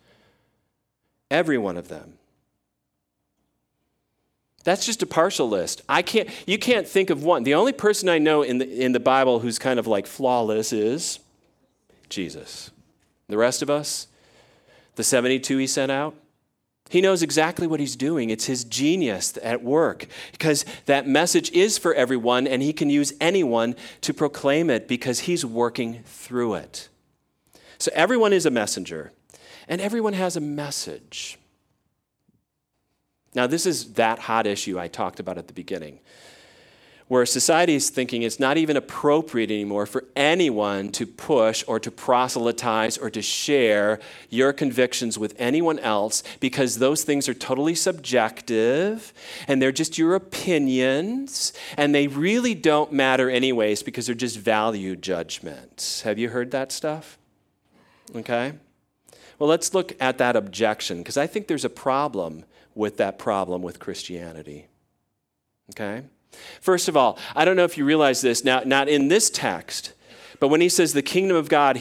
Every 1.31 1.57
one 1.57 1.77
of 1.77 1.87
them. 1.87 2.15
That's 4.65 4.85
just 4.85 5.05
a 5.05 5.07
partial 5.07 5.49
list. 5.49 5.83
I 5.89 6.03
can't, 6.03 6.29
you 6.47 6.59
can't 6.59 6.87
think 6.87 7.11
of 7.11 7.23
one. 7.23 7.45
The 7.45 7.55
only 7.55 7.73
person 7.73 8.09
I 8.09 8.19
know 8.19 8.43
in 8.43 8.59
the, 8.59 8.69
in 8.69 8.91
the 8.91 9.01
Bible 9.01 9.39
who's 9.39 9.59
kind 9.59 9.79
of 9.79 9.87
like 9.87 10.07
flawless 10.07 10.73
is 10.73 11.21
Jesus. 12.09 12.73
The 13.29 13.37
rest 13.37 13.63
of 13.63 13.71
us, 13.71 14.09
the 14.97 15.05
72 15.05 15.59
he 15.59 15.67
sent 15.67 15.93
out, 15.93 16.15
he 16.93 17.01
knows 17.01 17.23
exactly 17.23 17.67
what 17.67 17.81
he's 17.81 17.97
doing. 17.97 18.29
It's 18.29 18.45
his 18.45 18.65
genius 18.65 19.39
at 19.43 19.65
work 19.65 20.07
because 20.31 20.67
that 20.85 21.09
message 21.09 21.51
is 21.53 21.79
for 21.79 21.95
everyone 21.95 22.47
and 22.47 22.61
he 22.61 22.75
can 22.75 22.91
use 22.91 23.15
anyone 23.19 23.77
to 24.03 24.13
proclaim 24.13 24.69
it 24.69 24.89
because 24.89 25.21
he's 25.21 25.43
working 25.43 26.03
through 26.05 26.57
it. 26.57 26.91
So 27.79 27.91
everyone 27.95 28.35
is 28.35 28.45
a 28.45 28.51
messenger 28.51 29.11
and 29.69 29.81
everyone 29.81 30.13
has 30.13 30.37
a 30.37 30.41
message. 30.41 31.39
Now, 33.35 33.47
this 33.47 33.65
is 33.65 33.95
that 33.95 34.19
hot 34.19 34.47
issue 34.47 34.79
I 34.79 34.89
talked 34.89 35.19
about 35.19 35.39
at 35.39 35.47
the 35.47 35.55
beginning 35.55 35.99
where 37.13 37.27
society 37.27 37.75
is 37.75 37.91
thinking 37.91 38.23
it's 38.23 38.41
not 38.41 38.57
even 38.57 38.75
appropriate 38.75 39.51
anymore 39.51 39.85
for 39.85 40.03
anyone 40.17 40.89
to 40.89 41.07
push 41.07 41.63
or 41.67 41.79
to 41.79 41.91
proselytize 41.91 42.97
or 42.97 43.11
to 43.11 43.21
share 43.21 44.01
your 44.31 44.51
convictions 44.51 45.19
with 45.19 45.35
anyone 45.39 45.79
else 45.81 46.23
because 46.41 46.79
those 46.79 47.05
things 47.05 47.29
are 47.29 47.35
totally 47.35 47.75
subjective 47.75 49.13
and 49.47 49.61
they're 49.61 49.71
just 49.71 49.99
your 49.99 50.15
opinions 50.15 51.53
and 51.77 51.95
they 51.95 52.07
really 52.07 52.55
don't 52.55 52.91
matter 52.91 53.29
anyways 53.29 53.83
because 53.83 54.07
they're 54.07 54.15
just 54.15 54.39
value 54.39 54.97
judgments. 54.97 56.01
Have 56.01 56.19
you 56.19 56.31
heard 56.31 56.51
that 56.53 56.73
stuff? 56.73 57.19
Okay. 58.17 58.55
Well, 59.39 59.51
let's 59.51 59.75
look 59.75 59.93
at 60.01 60.17
that 60.17 60.35
objection 60.35 61.01
because 61.01 61.19
I 61.19 61.27
think 61.27 61.47
there's 61.47 61.67
a 61.67 61.69
problem 61.69 62.47
with 62.75 62.97
that 62.97 63.19
problem 63.19 63.61
with 63.61 63.79
Christianity. 63.79 64.69
Okay? 65.73 66.05
First 66.61 66.89
of 66.89 66.97
all, 66.97 67.19
I 67.35 67.45
don't 67.45 67.57
know 67.57 67.65
if 67.65 67.77
you 67.77 67.85
realize 67.85 68.21
this, 68.21 68.45
now, 68.45 68.63
not 68.65 68.89
in 68.89 69.09
this 69.09 69.31
text, 69.31 69.93
but 70.41 70.49
when 70.49 70.61
he 70.61 70.69
says 70.69 70.93
the 70.93 71.03
kingdom 71.03 71.37
of 71.37 71.49
God, 71.49 71.81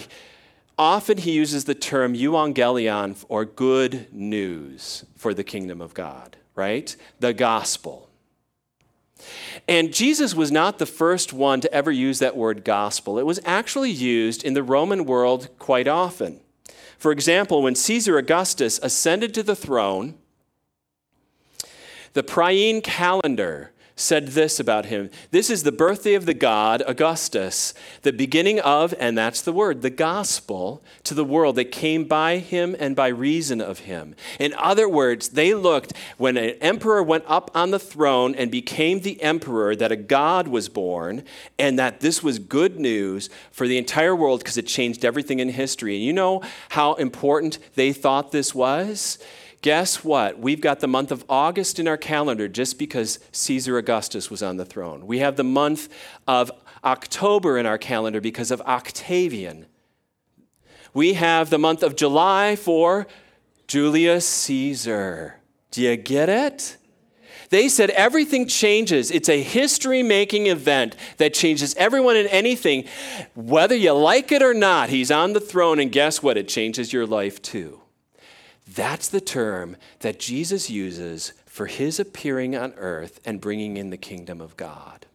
often 0.77 1.17
he 1.17 1.31
uses 1.31 1.65
the 1.65 1.75
term 1.75 2.13
euangelion 2.13 3.23
or 3.29 3.45
good 3.45 4.11
news 4.13 5.05
for 5.15 5.33
the 5.33 5.43
kingdom 5.43 5.81
of 5.81 5.93
God, 5.93 6.37
right? 6.55 6.95
The 7.19 7.33
gospel. 7.33 8.09
And 9.67 9.93
Jesus 9.93 10.33
was 10.33 10.51
not 10.51 10.79
the 10.79 10.85
first 10.85 11.31
one 11.33 11.61
to 11.61 11.73
ever 11.73 11.91
use 11.91 12.19
that 12.19 12.35
word 12.35 12.63
gospel. 12.63 13.19
It 13.19 13.25
was 13.25 13.39
actually 13.45 13.91
used 13.91 14.43
in 14.43 14.53
the 14.53 14.63
Roman 14.63 15.05
world 15.05 15.49
quite 15.59 15.87
often. 15.87 16.39
For 16.97 17.11
example, 17.11 17.61
when 17.61 17.75
Caesar 17.75 18.17
Augustus 18.17 18.79
ascended 18.81 19.33
to 19.35 19.43
the 19.43 19.55
throne, 19.55 20.15
the 22.13 22.23
Priene 22.23 22.83
calendar 22.83 23.71
said 24.01 24.29
this 24.29 24.59
about 24.59 24.85
him 24.85 25.09
This 25.29 25.49
is 25.49 25.63
the 25.63 25.71
birthday 25.71 26.15
of 26.15 26.25
the 26.25 26.33
god 26.33 26.83
Augustus, 26.87 27.73
the 28.01 28.11
beginning 28.11 28.59
of, 28.59 28.93
and 28.99 29.17
that's 29.17 29.41
the 29.41 29.53
word, 29.53 29.81
the 29.81 29.89
gospel 29.89 30.83
to 31.03 31.13
the 31.13 31.23
world 31.23 31.55
that 31.55 31.71
came 31.71 32.05
by 32.05 32.37
him 32.37 32.75
and 32.79 32.95
by 32.95 33.07
reason 33.07 33.61
of 33.61 33.79
him. 33.79 34.15
In 34.39 34.53
other 34.55 34.89
words, 34.89 35.29
they 35.29 35.53
looked 35.53 35.93
when 36.17 36.37
an 36.37 36.55
emperor 36.61 37.03
went 37.03 37.23
up 37.27 37.51
on 37.53 37.71
the 37.71 37.79
throne 37.79 38.35
and 38.35 38.49
became 38.51 39.01
the 39.01 39.21
emperor 39.21 39.75
that 39.75 39.91
a 39.91 39.95
god 39.95 40.47
was 40.47 40.67
born, 40.67 41.23
and 41.59 41.77
that 41.77 41.99
this 41.99 42.23
was 42.23 42.39
good 42.39 42.79
news 42.79 43.29
for 43.51 43.67
the 43.67 43.77
entire 43.77 44.15
world 44.15 44.39
because 44.39 44.57
it 44.57 44.67
changed 44.67 45.05
everything 45.05 45.39
in 45.39 45.49
history. 45.49 45.95
And 45.95 46.03
you 46.03 46.13
know 46.13 46.41
how 46.69 46.95
important 46.95 47.59
they 47.75 47.93
thought 47.93 48.31
this 48.31 48.55
was? 48.55 49.19
Guess 49.61 50.03
what? 50.03 50.39
We've 50.39 50.61
got 50.61 50.79
the 50.79 50.87
month 50.87 51.11
of 51.11 51.23
August 51.29 51.77
in 51.77 51.87
our 51.87 51.97
calendar 51.97 52.47
just 52.47 52.79
because 52.79 53.19
Caesar 53.31 53.77
Augustus 53.77 54.31
was 54.31 54.41
on 54.41 54.57
the 54.57 54.65
throne. 54.65 55.05
We 55.05 55.19
have 55.19 55.35
the 55.35 55.43
month 55.43 55.87
of 56.27 56.51
October 56.83 57.59
in 57.59 57.67
our 57.67 57.77
calendar 57.77 58.19
because 58.19 58.49
of 58.49 58.59
Octavian. 58.61 59.67
We 60.93 61.13
have 61.13 61.51
the 61.51 61.59
month 61.59 61.83
of 61.83 61.95
July 61.95 62.55
for 62.55 63.07
Julius 63.67 64.27
Caesar. 64.27 65.35
Do 65.69 65.83
you 65.83 65.95
get 65.95 66.27
it? 66.27 66.77
They 67.49 67.69
said 67.69 67.91
everything 67.91 68.47
changes. 68.47 69.11
It's 69.11 69.29
a 69.29 69.43
history 69.43 70.01
making 70.01 70.47
event 70.47 70.95
that 71.17 71.33
changes 71.33 71.75
everyone 71.75 72.15
and 72.15 72.27
anything. 72.29 72.85
Whether 73.35 73.75
you 73.75 73.91
like 73.91 74.31
it 74.31 74.41
or 74.41 74.53
not, 74.53 74.89
he's 74.89 75.11
on 75.11 75.33
the 75.33 75.39
throne, 75.39 75.79
and 75.79 75.91
guess 75.91 76.23
what? 76.23 76.37
It 76.37 76.47
changes 76.47 76.91
your 76.93 77.05
life 77.05 77.41
too. 77.41 77.80
That's 78.75 79.09
the 79.09 79.21
term 79.21 79.75
that 79.99 80.19
Jesus 80.19 80.69
uses 80.69 81.33
for 81.45 81.65
his 81.65 81.99
appearing 81.99 82.55
on 82.55 82.73
earth 82.77 83.19
and 83.25 83.41
bringing 83.41 83.75
in 83.75 83.89
the 83.89 83.97
kingdom 83.97 84.39
of 84.39 84.55
God. 84.55 85.05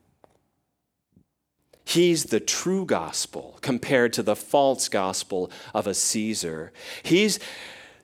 He's 1.84 2.24
the 2.24 2.40
true 2.40 2.84
gospel 2.84 3.58
compared 3.62 4.12
to 4.14 4.22
the 4.22 4.36
false 4.36 4.88
gospel 4.88 5.50
of 5.72 5.86
a 5.86 5.94
Caesar. 5.94 6.72
He's 7.02 7.38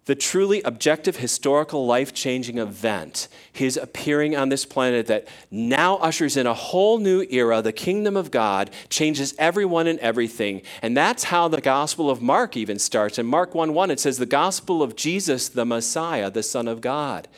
the 0.04 0.14
truly 0.16 0.62
objective, 0.62 1.16
historical, 1.16 1.87
life 1.87 2.12
changing 2.12 2.59
event, 2.59 3.28
his 3.52 3.76
appearing 3.76 4.37
on 4.37 4.49
this 4.49 4.64
planet 4.64 5.06
that 5.06 5.28
now 5.50 5.97
ushers 5.99 6.37
in 6.37 6.47
a 6.47 6.54
whole 6.54 6.99
new 6.99 7.25
era, 7.30 7.62
the 7.62 7.73
kingdom 7.73 8.16
of 8.16 8.32
God, 8.32 8.71
changes 8.88 9.35
everyone 9.38 9.87
and 9.87 10.00
everything. 10.00 10.62
And 10.82 10.97
that's 10.97 11.25
how 11.25 11.47
the 11.47 11.61
Gospel 11.61 12.11
of 12.11 12.21
Mark 12.21 12.56
even 12.56 12.80
starts. 12.80 13.18
In 13.18 13.26
Mark 13.26 13.54
1 13.54 13.75
1, 13.75 13.90
it 13.92 14.00
says, 14.00 14.18
The 14.18 14.26
Gospel 14.26 14.82
of 14.82 14.97
Jesus, 14.97 15.49
the 15.49 15.64
Messiah, 15.64 16.30
the 16.30 16.42
Son 16.42 16.66
of 16.66 16.80
God. 16.80 17.28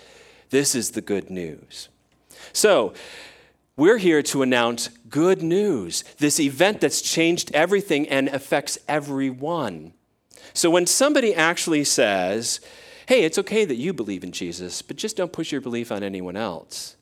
This 0.49 0.75
is 0.75 0.93
the 0.93 1.03
good 1.03 1.29
news. 1.29 1.91
So, 2.53 2.95
we're 3.77 3.99
here 3.99 4.23
to 4.23 4.43
announce 4.43 4.89
good 5.11 5.43
news, 5.43 6.05
this 6.19 6.39
event 6.39 6.81
that's 6.81 7.03
changed 7.03 7.53
everything 7.55 8.09
and 8.09 8.29
affects 8.29 8.79
everyone. 8.87 9.93
So 10.53 10.71
when 10.71 10.87
somebody 10.87 11.35
actually 11.35 11.85
says, 11.85 12.61
hey, 13.07 13.25
it's 13.25 13.39
okay 13.39 13.65
that 13.65 13.77
you 13.77 13.93
believe 13.93 14.25
in 14.25 14.33
Jesus, 14.33 14.83
but 14.83 14.97
just 14.97 15.17
don't 15.17 15.33
push 15.33 15.53
your 15.53 15.61
belief 15.61 15.91
on 15.91 16.03
anyone 16.03 16.37
else, 16.37 16.97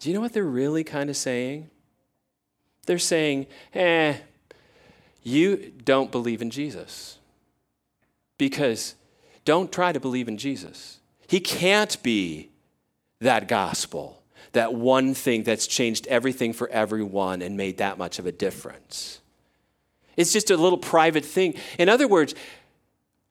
do 0.00 0.08
you 0.08 0.14
know 0.14 0.20
what 0.20 0.32
they're 0.32 0.44
really 0.44 0.84
kind 0.84 1.10
of 1.10 1.16
saying? 1.16 1.70
They're 2.86 2.98
saying, 2.98 3.46
eh, 3.72 4.16
you 5.22 5.72
don't 5.84 6.12
believe 6.12 6.42
in 6.42 6.50
Jesus. 6.50 7.18
Because 8.36 8.94
don't 9.44 9.72
try 9.72 9.92
to 9.92 10.00
believe 10.00 10.28
in 10.28 10.38
Jesus. 10.38 10.98
He 11.26 11.40
can't 11.40 12.00
be 12.02 12.50
that 13.20 13.48
gospel, 13.48 14.22
that 14.52 14.74
one 14.74 15.14
thing 15.14 15.42
that's 15.42 15.66
changed 15.66 16.06
everything 16.08 16.52
for 16.52 16.68
everyone 16.68 17.42
and 17.42 17.56
made 17.56 17.78
that 17.78 17.96
much 17.96 18.18
of 18.18 18.26
a 18.26 18.32
difference. 18.32 19.20
It's 20.16 20.32
just 20.32 20.50
a 20.50 20.56
little 20.56 20.78
private 20.78 21.24
thing. 21.24 21.54
In 21.78 21.88
other 21.88 22.08
words, 22.08 22.34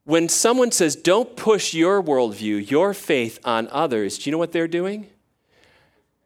when 0.06 0.28
someone 0.28 0.72
says, 0.72 0.96
don't 0.96 1.36
push 1.36 1.74
your 1.74 2.04
worldview, 2.04 2.70
your 2.70 2.94
faith 2.94 3.40
on 3.46 3.68
others, 3.70 4.18
do 4.18 4.30
you 4.30 4.32
know 4.32 4.38
what 4.38 4.52
they're 4.52 4.68
doing? 4.68 5.08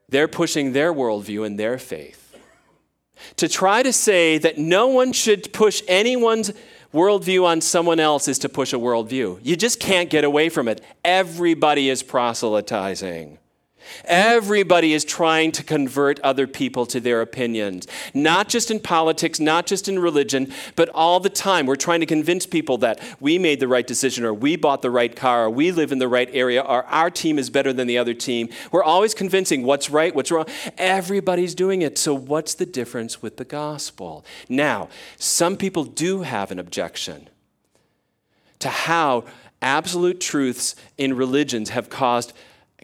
They're 0.09 0.27
pushing 0.27 0.73
their 0.73 0.93
worldview 0.93 1.45
and 1.45 1.59
their 1.59 1.77
faith. 1.77 2.35
To 3.37 3.47
try 3.47 3.83
to 3.83 3.91
say 3.93 4.37
that 4.37 4.57
no 4.57 4.87
one 4.87 5.11
should 5.11 5.51
push 5.53 5.81
anyone's 5.87 6.51
worldview 6.93 7.45
on 7.45 7.61
someone 7.61 7.99
else 7.99 8.27
is 8.27 8.39
to 8.39 8.49
push 8.49 8.73
a 8.73 8.77
worldview. 8.77 9.39
You 9.43 9.55
just 9.55 9.79
can't 9.79 10.09
get 10.09 10.23
away 10.23 10.49
from 10.49 10.67
it. 10.67 10.81
Everybody 11.03 11.89
is 11.89 12.03
proselytizing. 12.03 13.37
Everybody 14.05 14.93
is 14.93 15.03
trying 15.03 15.51
to 15.53 15.63
convert 15.63 16.19
other 16.21 16.47
people 16.47 16.85
to 16.87 16.99
their 16.99 17.21
opinions, 17.21 17.87
not 18.13 18.49
just 18.49 18.71
in 18.71 18.79
politics, 18.79 19.39
not 19.39 19.65
just 19.65 19.87
in 19.87 19.99
religion, 19.99 20.51
but 20.75 20.89
all 20.89 21.19
the 21.19 21.29
time. 21.29 21.65
We're 21.65 21.75
trying 21.75 21.99
to 21.99 22.05
convince 22.05 22.45
people 22.45 22.77
that 22.79 22.99
we 23.19 23.37
made 23.37 23.59
the 23.59 23.67
right 23.67 23.85
decision, 23.85 24.23
or 24.25 24.33
we 24.33 24.55
bought 24.55 24.81
the 24.81 24.91
right 24.91 25.15
car, 25.15 25.45
or 25.45 25.49
we 25.49 25.71
live 25.71 25.91
in 25.91 25.99
the 25.99 26.07
right 26.07 26.29
area, 26.33 26.61
or 26.61 26.83
our 26.85 27.09
team 27.09 27.39
is 27.39 27.49
better 27.49 27.73
than 27.73 27.87
the 27.87 27.97
other 27.97 28.13
team. 28.13 28.49
We're 28.71 28.83
always 28.83 29.13
convincing 29.13 29.63
what's 29.63 29.89
right, 29.89 30.13
what's 30.13 30.31
wrong. 30.31 30.47
Everybody's 30.77 31.55
doing 31.55 31.81
it. 31.81 31.97
So, 31.97 32.13
what's 32.13 32.53
the 32.53 32.65
difference 32.65 33.21
with 33.21 33.37
the 33.37 33.45
gospel? 33.45 34.25
Now, 34.49 34.89
some 35.17 35.57
people 35.57 35.83
do 35.83 36.21
have 36.21 36.51
an 36.51 36.59
objection 36.59 37.29
to 38.59 38.69
how 38.69 39.25
absolute 39.61 40.19
truths 40.19 40.75
in 40.97 41.15
religions 41.15 41.69
have 41.69 41.89
caused 41.89 42.33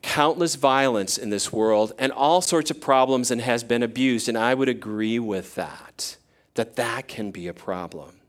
countless 0.03 0.55
violence 0.55 1.17
in 1.17 1.31
this 1.31 1.51
world 1.51 1.93
and 1.97 2.11
all 2.11 2.41
sorts 2.41 2.69
of 2.69 2.79
problems 2.79 3.31
and 3.31 3.41
has 3.41 3.63
been 3.63 3.81
abused. 3.81 4.29
And 4.29 4.37
I 4.37 4.53
would 4.53 4.69
agree 4.69 5.17
with 5.17 5.55
that, 5.55 6.17
that 6.53 6.75
that 6.75 7.07
can 7.07 7.31
be 7.31 7.47
a 7.47 7.53
problem. 7.53 8.19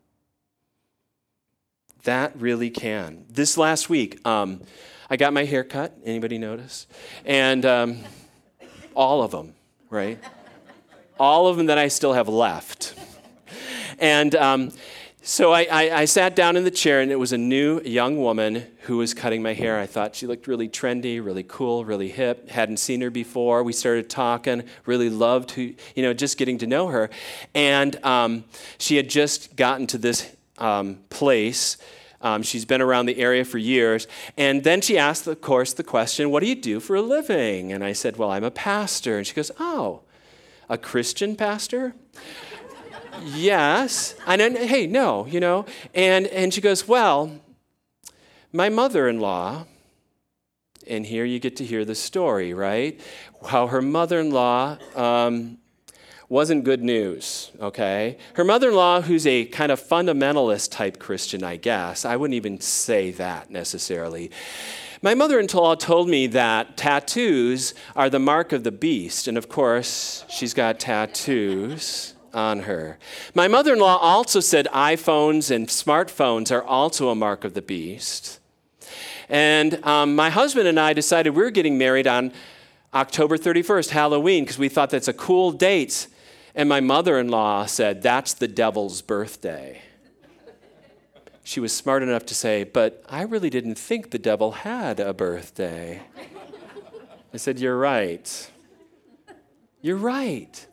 That 2.05 2.33
really 2.39 2.71
can. 2.71 3.27
This 3.29 3.59
last 3.59 3.91
week, 3.91 4.27
um, 4.27 4.63
I 5.11 5.17
got 5.17 5.33
my 5.33 5.45
hair 5.45 5.65
cut. 5.65 5.93
Anybody 6.05 6.39
notice? 6.39 6.87
And 7.27 7.67
um, 7.67 7.99
all 8.95 9.23
of 9.23 9.33
them, 9.33 9.55
right? 9.91 10.19
All 11.19 11.49
of 11.49 11.57
them 11.57 11.67
that 11.67 11.79
I 11.79 11.89
still 11.89 12.13
have 12.13 12.29
left. 12.29 12.95
And 13.99 14.35
um, 14.35 14.71
so 15.27 15.53
I, 15.53 15.63
I, 15.63 16.01
I, 16.01 16.05
sat 16.05 16.37
down 16.37 16.55
in 16.55 16.65
the 16.65 16.71
chair, 16.71 17.01
and 17.01 17.11
it 17.11 17.19
was 17.19 17.33
a 17.33 17.39
new 17.39 17.81
young 17.81 18.19
woman 18.19 18.67
who 18.83 18.99
was 18.99 19.15
cutting 19.15 19.43
my 19.43 19.55
hair. 19.55 19.79
I 19.79 19.87
thought 19.87 20.15
she 20.15 20.27
looked 20.27 20.47
really 20.47 20.69
trendy, 20.69 21.25
really 21.25 21.43
cool, 21.43 21.87
really 21.87 22.11
hip. 22.11 22.51
Hadn't 22.51 22.77
seen 22.77 23.01
her 23.01 23.09
before. 23.09 23.63
We 23.63 23.73
started 23.73 24.11
talking. 24.11 24.65
Really 24.85 25.09
loved 25.09 25.53
who, 25.53 25.73
you 25.95 26.03
know, 26.03 26.13
just 26.13 26.37
getting 26.37 26.59
to 26.59 26.67
know 26.67 26.89
her. 26.89 27.09
And 27.55 27.97
um, 28.05 28.45
she 28.77 28.97
had 28.97 29.09
just 29.09 29.57
gotten 29.57 29.87
to 29.87 29.99
this 29.99 30.31
um, 30.59 30.99
place. 31.09 31.79
Um, 32.21 32.43
she's 32.43 32.67
been 32.67 32.83
around 32.83 33.07
the 33.07 33.19
area 33.19 33.47
for 33.47 33.57
years. 33.57 34.07
And 34.37 34.63
then 34.63 34.83
she 34.83 34.99
asked, 34.99 35.27
of 35.27 35.41
course, 35.41 35.73
the 35.73 35.85
question, 35.85 36.31
What 36.31 36.41
do 36.41 36.49
you 36.51 36.55
do 36.55 36.81
for 36.81 36.97
a 36.97 37.03
living? 37.03 37.73
And 37.73 37.83
I 37.83 37.95
said, 37.95 38.19
Well, 38.19 38.31
I'm 38.31 38.45
a 38.45 38.51
pastor. 38.51 39.17
And 39.17 39.27
she 39.27 39.33
goes, 39.33 39.51
Oh, 39.59 40.03
a 40.69 40.77
Christian 40.77 41.35
pastor? 41.35 41.95
Yes. 43.23 44.15
And 44.27 44.41
then, 44.41 44.57
hey, 44.57 44.87
no, 44.87 45.27
you 45.27 45.41
know. 45.41 45.67
And, 45.95 46.27
and 46.29 46.53
she 46.53 46.61
goes, 46.61 46.89
well, 46.89 47.41
my 48.53 48.69
mother 48.69 49.09
in 49.09 49.21
law 49.21 49.67
And 50.87 51.07
here 51.07 51.25
you 51.25 51.39
get 51.39 51.57
to 51.57 51.65
hear 51.65 51.85
the 51.85 51.95
story, 51.95 52.53
right? 52.53 53.01
How 53.49 53.67
her 53.69 53.81
mother 53.81 54.21
in 54.21 54.31
law 54.31 54.77
um, 54.95 55.59
wasn't 56.29 56.65
good 56.65 56.83
news, 56.83 57.51
okay? 57.61 58.19
Her 58.35 58.45
mother 58.45 58.69
in 58.69 58.75
law, 58.75 59.01
who's 59.01 59.27
a 59.27 59.47
kind 59.47 59.73
of 59.73 59.81
fundamentalist 59.81 60.71
type 60.71 60.99
Christian, 60.99 61.43
I 61.43 61.57
guess, 61.57 62.05
I 62.05 62.17
wouldn't 62.17 62.35
even 62.35 62.61
say 62.61 63.13
that 63.13 63.51
necessarily. 63.51 64.31
My 65.03 65.15
mother 65.15 65.39
in 65.39 65.47
law 65.53 65.75
told 65.75 66.09
me 66.09 66.27
that 66.29 66.77
tattoos 66.77 67.75
are 67.95 68.09
the 68.09 68.19
mark 68.19 68.53
of 68.53 68.65
the 68.65 68.73
beast, 68.73 69.29
and 69.29 69.37
of 69.37 69.49
course, 69.49 70.25
she's 70.29 70.55
got 70.55 70.81
tattoos 70.81 72.14
on 72.35 72.61
her. 72.61 72.99
My 73.35 73.49
mother 73.49 73.73
in 73.73 73.79
law 73.79 73.97
also 73.97 74.41
said 74.41 74.67
iPhones 74.73 75.51
and 75.51 75.69
smartphones 75.69 76.51
are 76.51 76.63
also 76.63 77.09
a 77.09 77.15
mark 77.15 77.45
of 77.45 77.55
the 77.55 77.63
beast. 77.63 78.41
And 79.29 79.85
um, 79.87 80.15
my 80.15 80.31
husband 80.31 80.69
and 80.69 80.79
I 80.79 80.93
decided 80.93 81.31
we 81.31 81.43
were 81.43 81.51
getting 81.51 81.79
married 81.79 82.07
on 82.07 82.33
October 82.93 83.37
31st, 83.37 83.91
Halloween, 83.91 84.45
because 84.45 84.59
we 84.59 84.69
thought 84.69 84.91
that's 84.91 85.09
a 85.09 85.13
cool 85.13 85.51
date. 85.51 86.07
And 86.55 86.69
my 86.69 86.81
mother 86.81 87.19
in 87.19 87.29
law 87.29 87.67
said, 87.67 88.03
That's 88.03 88.35
the 88.35 88.49
devil's 88.49 89.03
birthday. 89.03 89.83
She 91.43 91.61
was 91.61 91.75
smart 91.75 92.03
enough 92.03 92.25
to 92.27 92.35
say, 92.35 92.65
But 92.65 93.05
I 93.09 93.23
really 93.23 93.51
didn't 93.51 93.77
think 93.77 94.11
the 94.11 94.19
devil 94.19 94.53
had 94.53 95.01
a 95.01 95.13
birthday. 95.13 96.03
I 97.33 97.37
said, 97.37 97.59
You're 97.59 97.77
right. 97.77 98.51
You're 99.83 99.97
right. 99.97 100.67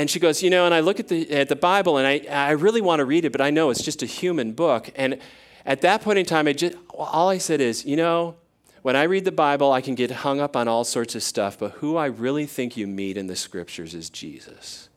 And 0.00 0.08
she 0.08 0.18
goes, 0.18 0.42
You 0.42 0.48
know, 0.48 0.64
and 0.64 0.74
I 0.74 0.80
look 0.80 0.98
at 0.98 1.08
the, 1.08 1.30
at 1.30 1.50
the 1.50 1.56
Bible 1.56 1.98
and 1.98 2.06
I, 2.06 2.22
I 2.30 2.52
really 2.52 2.80
want 2.80 3.00
to 3.00 3.04
read 3.04 3.26
it, 3.26 3.32
but 3.32 3.42
I 3.42 3.50
know 3.50 3.68
it's 3.68 3.82
just 3.82 4.02
a 4.02 4.06
human 4.06 4.52
book. 4.52 4.90
And 4.96 5.18
at 5.66 5.82
that 5.82 6.00
point 6.00 6.18
in 6.18 6.24
time, 6.24 6.48
I 6.48 6.54
just, 6.54 6.74
all 6.88 7.28
I 7.28 7.36
said 7.36 7.60
is, 7.60 7.84
You 7.84 7.96
know, 7.96 8.36
when 8.80 8.96
I 8.96 9.02
read 9.02 9.26
the 9.26 9.32
Bible, 9.32 9.72
I 9.72 9.82
can 9.82 9.94
get 9.94 10.10
hung 10.10 10.40
up 10.40 10.56
on 10.56 10.68
all 10.68 10.84
sorts 10.84 11.14
of 11.14 11.22
stuff, 11.22 11.58
but 11.58 11.72
who 11.72 11.98
I 11.98 12.06
really 12.06 12.46
think 12.46 12.78
you 12.78 12.86
meet 12.86 13.18
in 13.18 13.26
the 13.26 13.36
scriptures 13.36 13.94
is 13.94 14.08
Jesus. 14.08 14.88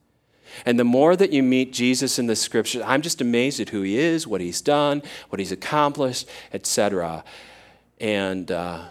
And 0.66 0.80
the 0.80 0.86
more 0.86 1.18
that 1.18 1.34
you 1.34 1.44
meet 1.44 1.74
Jesus 1.74 2.18
in 2.18 2.28
the 2.28 2.36
scriptures, 2.38 2.82
I'm 2.86 3.02
just 3.02 3.20
amazed 3.20 3.60
at 3.60 3.70
who 3.70 3.82
he 3.82 3.98
is, 3.98 4.26
what 4.26 4.40
he's 4.40 4.62
done, 4.62 5.04
what 5.28 5.40
he's 5.40 5.52
accomplished, 5.52 6.30
etc. 6.54 7.26
And, 8.00 8.50
uh, 8.50 8.86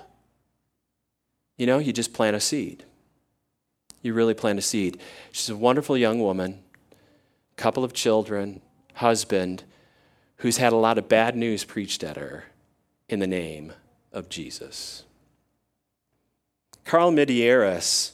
you 1.57 1.65
know, 1.65 1.79
you 1.79 1.95
just 1.95 2.13
plant 2.13 2.37
a 2.37 2.41
seed 2.41 2.85
you 4.03 4.15
really 4.15 4.35
plant 4.35 4.59
a 4.59 4.63
seed. 4.63 5.01
She's 5.31 5.49
a 5.49 5.57
wonderful 5.57 5.97
young 5.97 6.21
woman, 6.21 6.63
couple 7.57 7.85
of 7.85 7.93
children, 7.93 8.61
husband, 8.95 9.65
who's 10.39 10.59
had 10.59 10.73
a 10.73 10.77
lot 10.77 10.99
of 10.99 11.09
bad 11.09 11.37
news 11.37 11.65
preached 11.65 12.03
at 12.03 12.17
her 12.17 12.45
in 13.09 13.21
the 13.21 13.27
name 13.27 13.73
of 14.13 14.29
Jesus. 14.29 15.05
Carl 16.85 17.13
Medearis 17.13 18.13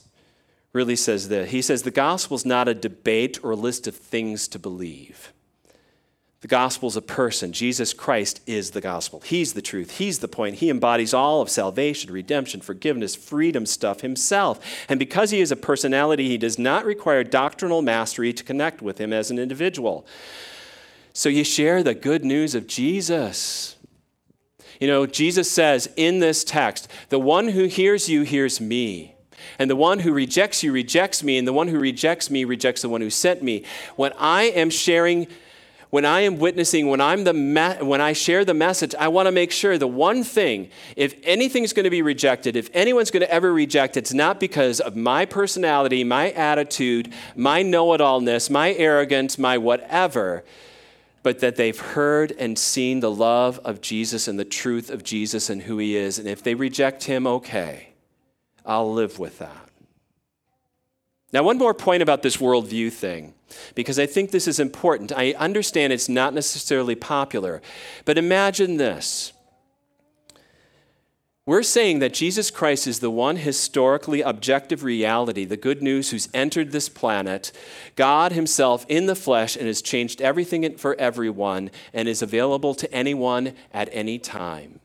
really 0.73 0.95
says 0.95 1.29
this. 1.29 1.49
He 1.51 1.61
says, 1.61 1.81
The 1.81 1.91
gospel 1.91 2.35
is 2.35 2.45
not 2.45 2.67
a 2.67 2.73
debate 2.73 3.39
or 3.43 3.51
a 3.51 3.55
list 3.55 3.87
of 3.87 3.95
things 3.95 4.47
to 4.49 4.59
believe. 4.59 5.33
The 6.41 6.47
gospel 6.47 6.87
is 6.87 6.95
a 6.95 7.01
person. 7.01 7.51
Jesus 7.51 7.93
Christ 7.93 8.39
is 8.47 8.71
the 8.71 8.79
gospel. 8.79 9.21
He's 9.25 9.53
the 9.53 9.61
truth. 9.61 9.97
He's 9.97 10.19
the 10.19 10.29
point. 10.29 10.55
He 10.55 10.69
embodies 10.69 11.13
all 11.13 11.41
of 11.41 11.49
salvation, 11.49 12.13
redemption, 12.13 12.61
forgiveness, 12.61 13.13
freedom 13.13 13.65
stuff 13.65 14.01
himself. 14.01 14.59
And 14.87 14.99
because 14.99 15.31
he 15.31 15.41
is 15.41 15.51
a 15.51 15.57
personality, 15.57 16.29
he 16.29 16.37
does 16.37 16.57
not 16.57 16.85
require 16.85 17.25
doctrinal 17.25 17.81
mastery 17.81 18.31
to 18.31 18.43
connect 18.43 18.81
with 18.81 18.99
him 18.99 19.11
as 19.11 19.29
an 19.29 19.37
individual. 19.37 20.07
So 21.11 21.27
you 21.27 21.43
share 21.43 21.83
the 21.83 21.93
good 21.93 22.23
news 22.23 22.55
of 22.55 22.67
Jesus. 22.67 23.75
You 24.79 24.87
know, 24.87 25.05
Jesus 25.05 25.51
says 25.51 25.89
in 25.97 26.19
this 26.19 26.45
text, 26.45 26.89
the 27.09 27.19
one 27.19 27.49
who 27.49 27.65
hears 27.65 28.07
you 28.07 28.21
hears 28.21 28.61
me. 28.61 29.15
And 29.57 29.69
the 29.69 29.75
one 29.75 29.99
who 29.99 30.13
rejects 30.13 30.63
you 30.63 30.71
rejects 30.71 31.21
me, 31.21 31.37
and 31.37 31.45
the 31.45 31.53
one 31.53 31.67
who 31.67 31.79
rejects 31.79 32.29
me 32.29 32.45
rejects 32.45 32.81
the 32.81 32.89
one 32.89 33.01
who 33.01 33.09
sent 33.09 33.43
me. 33.43 33.65
When 33.97 34.13
I 34.17 34.43
am 34.43 34.69
sharing 34.69 35.27
when 35.89 36.05
I 36.05 36.21
am 36.21 36.37
witnessing, 36.37 36.87
when, 36.87 37.01
I'm 37.01 37.23
the 37.23 37.33
me- 37.33 37.81
when 37.81 37.99
I 37.99 38.13
share 38.13 38.45
the 38.45 38.53
message, 38.53 38.93
I 38.99 39.07
want 39.07 39.25
to 39.25 39.31
make 39.31 39.51
sure 39.51 39.77
the 39.77 39.87
one 39.87 40.23
thing, 40.23 40.69
if 40.95 41.15
anything's 41.23 41.73
going 41.73 41.85
to 41.85 41.89
be 41.89 42.03
rejected, 42.03 42.55
if 42.55 42.69
anyone's 42.73 43.09
going 43.09 43.21
to 43.21 43.31
ever 43.31 43.51
reject, 43.51 43.97
it's 43.97 44.13
not 44.13 44.39
because 44.39 44.79
of 44.79 44.95
my 44.95 45.25
personality, 45.25 46.03
my 46.03 46.31
attitude, 46.31 47.11
my 47.35 47.63
know 47.63 47.93
it 47.93 48.01
allness, 48.01 48.51
my 48.51 48.73
arrogance, 48.73 49.39
my 49.39 49.57
whatever, 49.57 50.43
but 51.23 51.39
that 51.39 51.55
they've 51.55 51.79
heard 51.79 52.33
and 52.33 52.57
seen 52.57 52.99
the 52.99 53.11
love 53.11 53.59
of 53.65 53.81
Jesus 53.81 54.27
and 54.27 54.39
the 54.39 54.45
truth 54.45 54.91
of 54.91 55.03
Jesus 55.03 55.49
and 55.49 55.63
who 55.63 55.79
he 55.79 55.95
is. 55.95 56.19
And 56.19 56.27
if 56.27 56.43
they 56.43 56.53
reject 56.53 57.05
him, 57.05 57.25
okay, 57.25 57.89
I'll 58.63 58.93
live 58.93 59.17
with 59.17 59.39
that. 59.39 59.68
Now, 61.31 61.43
one 61.43 61.57
more 61.57 61.73
point 61.73 62.01
about 62.01 62.23
this 62.23 62.37
worldview 62.37 62.91
thing, 62.91 63.35
because 63.75 63.99
I 63.99 64.07
think 64.07 64.31
this 64.31 64.47
is 64.47 64.59
important. 64.59 65.11
I 65.15 65.33
understand 65.33 65.93
it's 65.93 66.09
not 66.09 66.33
necessarily 66.33 66.95
popular, 66.95 67.61
but 68.05 68.17
imagine 68.17 68.77
this. 68.77 69.31
We're 71.45 71.63
saying 71.63 71.97
that 71.99 72.13
Jesus 72.13 72.51
Christ 72.51 72.85
is 72.85 72.99
the 72.99 73.09
one 73.09 73.37
historically 73.37 74.21
objective 74.21 74.83
reality, 74.83 75.45
the 75.45 75.57
good 75.57 75.81
news 75.81 76.11
who's 76.11 76.29
entered 76.31 76.71
this 76.71 76.89
planet, 76.89 77.51
God 77.95 78.31
Himself 78.33 78.85
in 78.87 79.07
the 79.07 79.15
flesh, 79.15 79.55
and 79.55 79.65
has 79.65 79.81
changed 79.81 80.21
everything 80.21 80.77
for 80.77 80.95
everyone 80.99 81.71
and 81.91 82.07
is 82.07 82.21
available 82.21 82.75
to 82.75 82.93
anyone 82.93 83.53
at 83.73 83.89
any 83.91 84.19
time. 84.19 84.79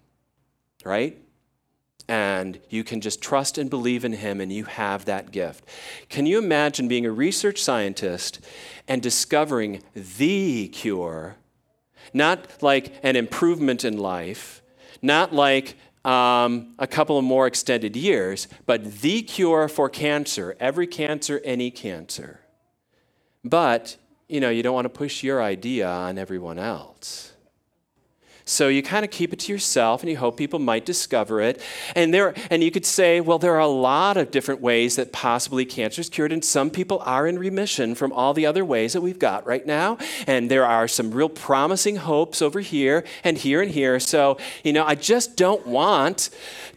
Right? 0.84 1.18
And 2.08 2.60
you 2.68 2.84
can 2.84 3.00
just 3.00 3.22
trust 3.22 3.56
and 3.58 3.70
believe 3.70 4.04
in 4.04 4.12
him 4.12 4.40
and 4.40 4.52
you 4.52 4.64
have 4.64 5.04
that 5.06 5.30
gift. 5.30 5.64
Can 6.08 6.26
you 6.26 6.38
imagine 6.38 6.88
being 6.88 7.06
a 7.06 7.10
research 7.10 7.62
scientist 7.62 8.40
and 8.86 9.00
discovering 9.00 9.82
the 9.94 10.68
cure? 10.68 11.36
Not 12.12 12.62
like 12.62 12.94
an 13.02 13.16
improvement 13.16 13.84
in 13.84 13.96
life, 13.96 14.62
not 15.00 15.34
like 15.34 15.76
um, 16.04 16.74
a 16.78 16.86
couple 16.86 17.16
of 17.16 17.24
more 17.24 17.46
extended 17.46 17.96
years, 17.96 18.46
but 18.66 19.00
the 19.00 19.22
cure 19.22 19.68
for 19.68 19.88
cancer, 19.88 20.56
every 20.60 20.86
cancer, 20.86 21.40
any 21.44 21.70
cancer. 21.70 22.40
But, 23.42 23.96
you 24.28 24.40
know, 24.40 24.50
you 24.50 24.62
don't 24.62 24.74
want 24.74 24.84
to 24.84 24.90
push 24.90 25.22
your 25.22 25.42
idea 25.42 25.88
on 25.88 26.18
everyone 26.18 26.58
else. 26.58 27.33
So 28.46 28.68
you 28.68 28.82
kind 28.82 29.04
of 29.04 29.10
keep 29.10 29.32
it 29.32 29.38
to 29.40 29.52
yourself 29.52 30.02
and 30.02 30.10
you 30.10 30.18
hope 30.18 30.36
people 30.36 30.58
might 30.58 30.84
discover 30.84 31.40
it. 31.40 31.62
And 31.94 32.12
there 32.12 32.34
and 32.50 32.62
you 32.62 32.70
could 32.70 32.84
say, 32.84 33.20
well, 33.20 33.38
there 33.38 33.54
are 33.54 33.60
a 33.60 33.66
lot 33.66 34.18
of 34.18 34.30
different 34.30 34.60
ways 34.60 34.96
that 34.96 35.12
possibly 35.12 35.64
cancer 35.64 36.02
is 36.02 36.10
cured, 36.10 36.30
and 36.30 36.44
some 36.44 36.70
people 36.70 37.02
are 37.06 37.26
in 37.26 37.38
remission 37.38 37.94
from 37.94 38.12
all 38.12 38.34
the 38.34 38.44
other 38.44 38.64
ways 38.64 38.92
that 38.92 39.00
we've 39.00 39.18
got 39.18 39.46
right 39.46 39.66
now. 39.66 39.96
And 40.26 40.50
there 40.50 40.66
are 40.66 40.86
some 40.86 41.10
real 41.10 41.30
promising 41.30 41.96
hopes 41.96 42.42
over 42.42 42.60
here 42.60 43.04
and 43.22 43.38
here 43.38 43.62
and 43.62 43.70
here. 43.70 43.98
So, 43.98 44.36
you 44.62 44.74
know, 44.74 44.84
I 44.84 44.94
just 44.94 45.36
don't 45.36 45.66
want 45.66 46.28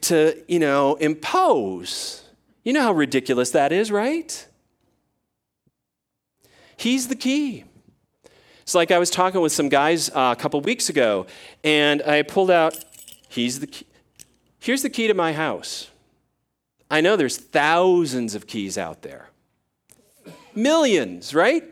to, 0.02 0.42
you 0.48 0.60
know, 0.60 0.96
impose. 0.96 2.24
You 2.64 2.74
know 2.74 2.82
how 2.82 2.94
ridiculous 2.94 3.52
that 3.52 3.74
is, 3.74 3.92
right? 3.92 4.48
He's 6.78 7.08
the 7.08 7.16
key. 7.16 7.66
It's 8.68 8.76
like 8.76 8.92
I 8.92 9.00
was 9.00 9.10
talking 9.10 9.40
with 9.40 9.54
some 9.54 9.70
guys 9.70 10.10
uh, 10.10 10.36
a 10.38 10.42
couple 10.42 10.60
weeks 10.60 10.90
ago, 10.90 11.26
and 11.64 12.02
I 12.02 12.22
pulled 12.22 12.52
out, 12.52 12.78
he's 13.30 13.62
the 13.62 13.68
key. 13.68 13.88
Here's 14.60 14.82
the 14.82 14.90
key 14.90 15.08
to 15.08 15.14
my 15.14 15.32
house. 15.32 15.90
I 16.92 17.00
know 17.00 17.16
there's 17.16 17.38
thousands 17.38 18.36
of 18.36 18.46
keys 18.46 18.78
out 18.78 19.04
there. 19.04 19.30
Millions, 20.54 21.34
right? 21.34 21.64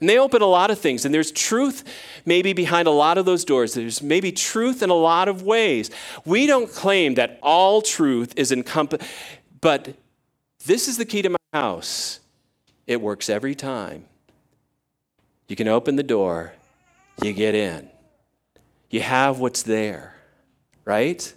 And 0.00 0.08
they 0.08 0.18
open 0.18 0.42
a 0.42 0.46
lot 0.46 0.72
of 0.72 0.80
things, 0.80 1.04
and 1.04 1.14
there's 1.14 1.30
truth 1.30 1.84
maybe 2.24 2.52
behind 2.52 2.88
a 2.88 2.90
lot 2.90 3.16
of 3.16 3.24
those 3.24 3.44
doors. 3.44 3.74
There's 3.74 4.02
maybe 4.02 4.32
truth 4.32 4.82
in 4.82 4.90
a 4.90 4.94
lot 4.94 5.28
of 5.28 5.42
ways. 5.42 5.92
We 6.24 6.48
don't 6.48 6.68
claim 6.68 7.14
that 7.14 7.38
all 7.44 7.80
truth 7.80 8.32
is 8.36 8.50
encompassed, 8.50 9.08
but 9.60 9.94
this 10.64 10.88
is 10.88 10.96
the 10.96 11.04
key 11.04 11.22
to 11.22 11.30
my 11.30 11.36
house. 11.52 12.18
It 12.88 13.00
works 13.00 13.30
every 13.30 13.54
time. 13.54 14.06
You 15.48 15.56
can 15.56 15.68
open 15.68 15.96
the 15.96 16.02
door, 16.02 16.52
you 17.22 17.32
get 17.32 17.54
in. 17.54 17.88
You 18.90 19.00
have 19.00 19.38
what's 19.38 19.62
there, 19.62 20.14
right? 20.84 21.34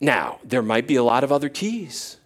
Now, 0.00 0.38
there 0.44 0.62
might 0.62 0.86
be 0.86 0.96
a 0.96 1.02
lot 1.02 1.24
of 1.24 1.32
other 1.32 1.48
keys. 1.48 2.16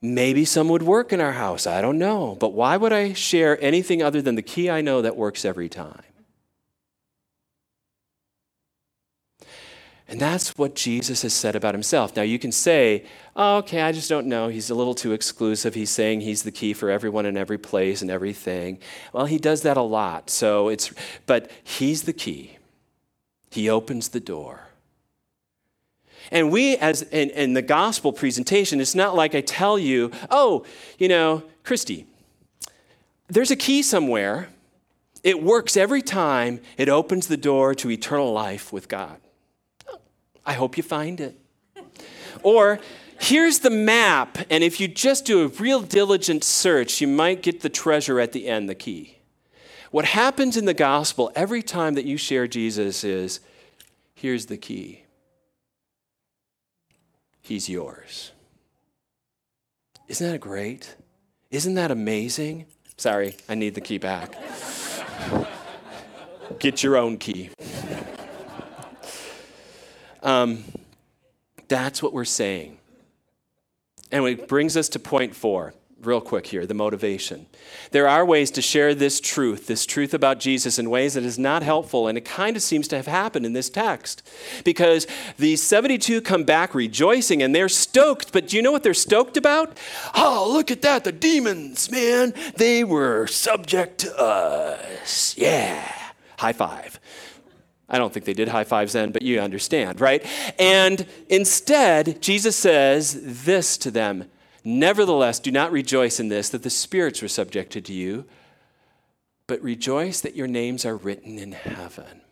Maybe 0.00 0.44
some 0.44 0.68
would 0.68 0.82
work 0.82 1.12
in 1.12 1.20
our 1.20 1.32
house. 1.32 1.66
I 1.66 1.80
don't 1.80 1.98
know. 1.98 2.36
But 2.40 2.52
why 2.52 2.76
would 2.76 2.92
I 2.92 3.12
share 3.12 3.62
anything 3.62 4.02
other 4.02 4.20
than 4.20 4.34
the 4.34 4.42
key 4.42 4.68
I 4.68 4.80
know 4.80 5.02
that 5.02 5.16
works 5.16 5.44
every 5.44 5.68
time? 5.68 6.02
And 10.12 10.20
that's 10.20 10.50
what 10.58 10.74
Jesus 10.74 11.22
has 11.22 11.32
said 11.32 11.56
about 11.56 11.74
himself. 11.74 12.14
Now, 12.14 12.20
you 12.20 12.38
can 12.38 12.52
say, 12.52 13.06
oh, 13.34 13.56
okay, 13.56 13.80
I 13.80 13.92
just 13.92 14.10
don't 14.10 14.26
know. 14.26 14.48
He's 14.48 14.68
a 14.68 14.74
little 14.74 14.94
too 14.94 15.14
exclusive. 15.14 15.74
He's 15.74 15.88
saying 15.88 16.20
he's 16.20 16.42
the 16.42 16.50
key 16.50 16.74
for 16.74 16.90
everyone 16.90 17.24
in 17.24 17.38
every 17.38 17.56
place 17.56 18.02
and 18.02 18.10
everything. 18.10 18.78
Well, 19.14 19.24
he 19.24 19.38
does 19.38 19.62
that 19.62 19.78
a 19.78 19.82
lot. 19.82 20.28
So 20.28 20.68
it's, 20.68 20.92
but 21.24 21.50
he's 21.64 22.02
the 22.02 22.12
key. 22.12 22.58
He 23.50 23.70
opens 23.70 24.10
the 24.10 24.20
door. 24.20 24.68
And 26.30 26.52
we, 26.52 26.76
as 26.76 27.00
in, 27.00 27.30
in, 27.30 27.54
the 27.54 27.62
gospel 27.62 28.12
presentation, 28.12 28.82
it's 28.82 28.94
not 28.94 29.14
like 29.14 29.34
I 29.34 29.40
tell 29.40 29.78
you, 29.78 30.10
oh, 30.28 30.66
you 30.98 31.08
know, 31.08 31.42
Christy, 31.64 32.04
there's 33.28 33.50
a 33.50 33.56
key 33.56 33.82
somewhere. 33.82 34.50
It 35.24 35.42
works 35.42 35.74
every 35.74 36.02
time 36.02 36.60
it 36.76 36.90
opens 36.90 37.28
the 37.28 37.38
door 37.38 37.74
to 37.76 37.90
eternal 37.90 38.30
life 38.30 38.74
with 38.74 38.90
God. 38.90 39.21
I 40.44 40.54
hope 40.54 40.76
you 40.76 40.82
find 40.82 41.20
it. 41.20 41.38
or, 42.42 42.80
here's 43.20 43.60
the 43.60 43.70
map, 43.70 44.38
and 44.50 44.64
if 44.64 44.80
you 44.80 44.88
just 44.88 45.24
do 45.24 45.44
a 45.44 45.48
real 45.48 45.80
diligent 45.80 46.44
search, 46.44 47.00
you 47.00 47.08
might 47.08 47.42
get 47.42 47.60
the 47.60 47.68
treasure 47.68 48.20
at 48.20 48.32
the 48.32 48.48
end, 48.48 48.68
the 48.68 48.74
key. 48.74 49.18
What 49.90 50.06
happens 50.06 50.56
in 50.56 50.64
the 50.64 50.74
gospel 50.74 51.30
every 51.34 51.62
time 51.62 51.94
that 51.94 52.06
you 52.06 52.16
share 52.16 52.46
Jesus 52.46 53.04
is 53.04 53.40
here's 54.14 54.46
the 54.46 54.56
key 54.56 55.02
He's 57.42 57.68
yours. 57.68 58.30
Isn't 60.06 60.30
that 60.30 60.40
great? 60.40 60.94
Isn't 61.50 61.74
that 61.74 61.90
amazing? 61.90 62.66
Sorry, 62.96 63.36
I 63.48 63.56
need 63.56 63.74
the 63.74 63.80
key 63.80 63.98
back. 63.98 64.36
Get 66.60 66.82
your 66.82 66.96
own 66.96 67.18
key. 67.18 67.50
Um, 70.22 70.64
that's 71.68 72.02
what 72.02 72.12
we're 72.12 72.24
saying. 72.24 72.78
And 74.10 74.24
it 74.26 74.48
brings 74.48 74.76
us 74.76 74.88
to 74.90 74.98
point 74.98 75.34
four 75.34 75.74
real 76.02 76.20
quick 76.20 76.46
here 76.46 76.66
the 76.66 76.74
motivation. 76.74 77.46
There 77.92 78.08
are 78.08 78.24
ways 78.24 78.50
to 78.52 78.62
share 78.62 78.94
this 78.94 79.20
truth, 79.20 79.66
this 79.66 79.86
truth 79.86 80.12
about 80.14 80.40
Jesus, 80.40 80.78
in 80.78 80.90
ways 80.90 81.14
that 81.14 81.24
is 81.24 81.38
not 81.38 81.62
helpful, 81.62 82.08
and 82.08 82.18
it 82.18 82.24
kind 82.24 82.56
of 82.56 82.62
seems 82.62 82.88
to 82.88 82.96
have 82.96 83.06
happened 83.06 83.46
in 83.46 83.52
this 83.52 83.70
text. 83.70 84.22
Because 84.64 85.06
the 85.38 85.56
72 85.56 86.20
come 86.22 86.44
back 86.44 86.74
rejoicing 86.74 87.42
and 87.42 87.54
they're 87.54 87.68
stoked, 87.68 88.32
but 88.32 88.48
do 88.48 88.56
you 88.56 88.62
know 88.62 88.72
what 88.72 88.82
they're 88.82 88.94
stoked 88.94 89.36
about? 89.36 89.78
Oh, 90.14 90.50
look 90.52 90.70
at 90.70 90.82
that, 90.82 91.04
the 91.04 91.12
demons, 91.12 91.90
man, 91.90 92.34
they 92.56 92.84
were 92.84 93.26
subject 93.26 93.98
to 93.98 94.18
us. 94.18 95.36
Yeah, 95.38 95.90
high 96.38 96.52
five. 96.52 96.98
I 97.92 97.98
don't 97.98 98.12
think 98.12 98.24
they 98.24 98.32
did 98.32 98.48
high 98.48 98.64
fives 98.64 98.94
then, 98.94 99.12
but 99.12 99.20
you 99.20 99.38
understand, 99.38 100.00
right? 100.00 100.24
And 100.58 101.06
instead, 101.28 102.22
Jesus 102.22 102.56
says 102.56 103.44
this 103.44 103.76
to 103.78 103.90
them 103.90 104.30
Nevertheless, 104.64 105.40
do 105.40 105.50
not 105.50 105.72
rejoice 105.72 106.20
in 106.20 106.28
this, 106.28 106.48
that 106.50 106.62
the 106.62 106.70
spirits 106.70 107.20
were 107.20 107.28
subjected 107.28 107.84
to 107.86 107.92
you, 107.92 108.24
but 109.46 109.60
rejoice 109.60 110.20
that 110.20 110.36
your 110.36 110.46
names 110.46 110.86
are 110.86 110.96
written 110.96 111.38
in 111.38 111.52
heaven. 111.52 112.22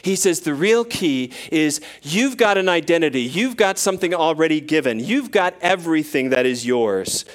He 0.00 0.16
says 0.16 0.40
the 0.40 0.54
real 0.54 0.86
key 0.86 1.32
is 1.50 1.82
you've 2.02 2.38
got 2.38 2.56
an 2.56 2.68
identity, 2.68 3.20
you've 3.20 3.56
got 3.56 3.78
something 3.78 4.14
already 4.14 4.60
given, 4.60 5.00
you've 5.00 5.30
got 5.30 5.54
everything 5.60 6.30
that 6.30 6.46
is 6.46 6.64
yours 6.64 7.26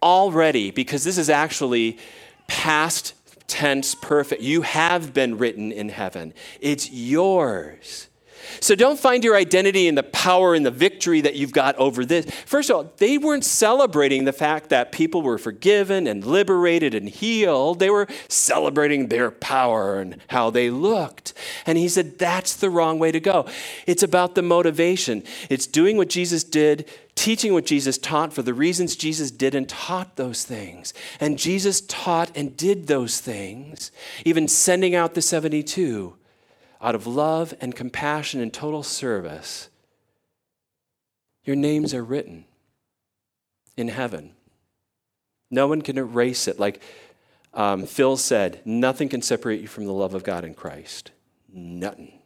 already, 0.00 0.70
because 0.70 1.02
this 1.02 1.18
is 1.18 1.28
actually 1.28 1.98
past 2.46 3.14
tense 3.52 3.94
perfect. 3.94 4.40
You 4.42 4.62
have 4.62 5.12
been 5.12 5.36
written 5.36 5.70
in 5.72 5.90
heaven, 5.90 6.32
it's 6.60 6.90
yours. 6.90 8.08
So 8.60 8.74
don't 8.74 8.98
find 8.98 9.24
your 9.24 9.36
identity 9.36 9.86
in 9.86 9.94
the 9.94 10.02
power 10.02 10.54
and 10.54 10.64
the 10.64 10.70
victory 10.70 11.20
that 11.20 11.36
you've 11.36 11.52
got 11.52 11.76
over 11.76 12.04
this. 12.04 12.26
First 12.46 12.70
of 12.70 12.76
all, 12.76 12.92
they 12.98 13.18
weren't 13.18 13.44
celebrating 13.44 14.24
the 14.24 14.32
fact 14.32 14.68
that 14.70 14.92
people 14.92 15.22
were 15.22 15.38
forgiven 15.38 16.06
and 16.06 16.24
liberated 16.24 16.94
and 16.94 17.08
healed. 17.08 17.78
They 17.78 17.90
were 17.90 18.06
celebrating 18.28 19.08
their 19.08 19.30
power 19.30 19.98
and 20.00 20.16
how 20.28 20.50
they 20.50 20.70
looked. 20.70 21.34
And 21.66 21.78
he 21.78 21.88
said, 21.88 22.18
that's 22.18 22.56
the 22.56 22.70
wrong 22.70 22.98
way 22.98 23.12
to 23.12 23.20
go. 23.20 23.46
It's 23.86 24.02
about 24.02 24.34
the 24.34 24.42
motivation, 24.42 25.22
it's 25.48 25.66
doing 25.66 25.96
what 25.96 26.08
Jesus 26.08 26.44
did 26.44 26.88
teaching 27.14 27.52
what 27.52 27.66
Jesus 27.66 27.98
taught 27.98 28.32
for 28.32 28.42
the 28.42 28.54
reasons 28.54 28.96
Jesus 28.96 29.30
did 29.30 29.54
and 29.54 29.68
taught 29.68 30.16
those 30.16 30.44
things. 30.44 30.94
And 31.20 31.38
Jesus 31.38 31.82
taught 31.82 32.34
and 32.34 32.56
did 32.56 32.86
those 32.86 33.20
things, 33.20 33.92
even 34.24 34.48
sending 34.48 34.94
out 34.94 35.14
the 35.14 35.22
72 35.22 36.16
out 36.82 36.94
of 36.94 37.06
love 37.06 37.54
and 37.60 37.74
compassion 37.74 38.40
and 38.40 38.52
total 38.52 38.82
service, 38.82 39.68
your 41.44 41.56
names 41.56 41.94
are 41.94 42.04
written 42.04 42.44
in 43.76 43.88
heaven. 43.88 44.32
No 45.50 45.66
one 45.66 45.82
can 45.82 45.96
erase 45.96 46.48
it. 46.48 46.58
Like 46.58 46.82
um, 47.54 47.86
Phil 47.86 48.16
said, 48.16 48.60
nothing 48.64 49.08
can 49.08 49.22
separate 49.22 49.60
you 49.60 49.68
from 49.68 49.84
the 49.84 49.92
love 49.92 50.14
of 50.14 50.24
God 50.24 50.44
in 50.44 50.54
Christ. 50.54 51.10
Nothing. 51.52 52.18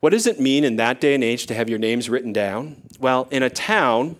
What 0.00 0.10
does 0.10 0.26
it 0.26 0.40
mean 0.40 0.64
in 0.64 0.76
that 0.76 1.00
day 1.00 1.14
and 1.14 1.24
age 1.24 1.46
to 1.46 1.54
have 1.54 1.68
your 1.68 1.78
names 1.78 2.08
written 2.08 2.32
down? 2.32 2.82
Well, 3.00 3.28
in 3.30 3.42
a 3.42 3.50
town, 3.50 4.16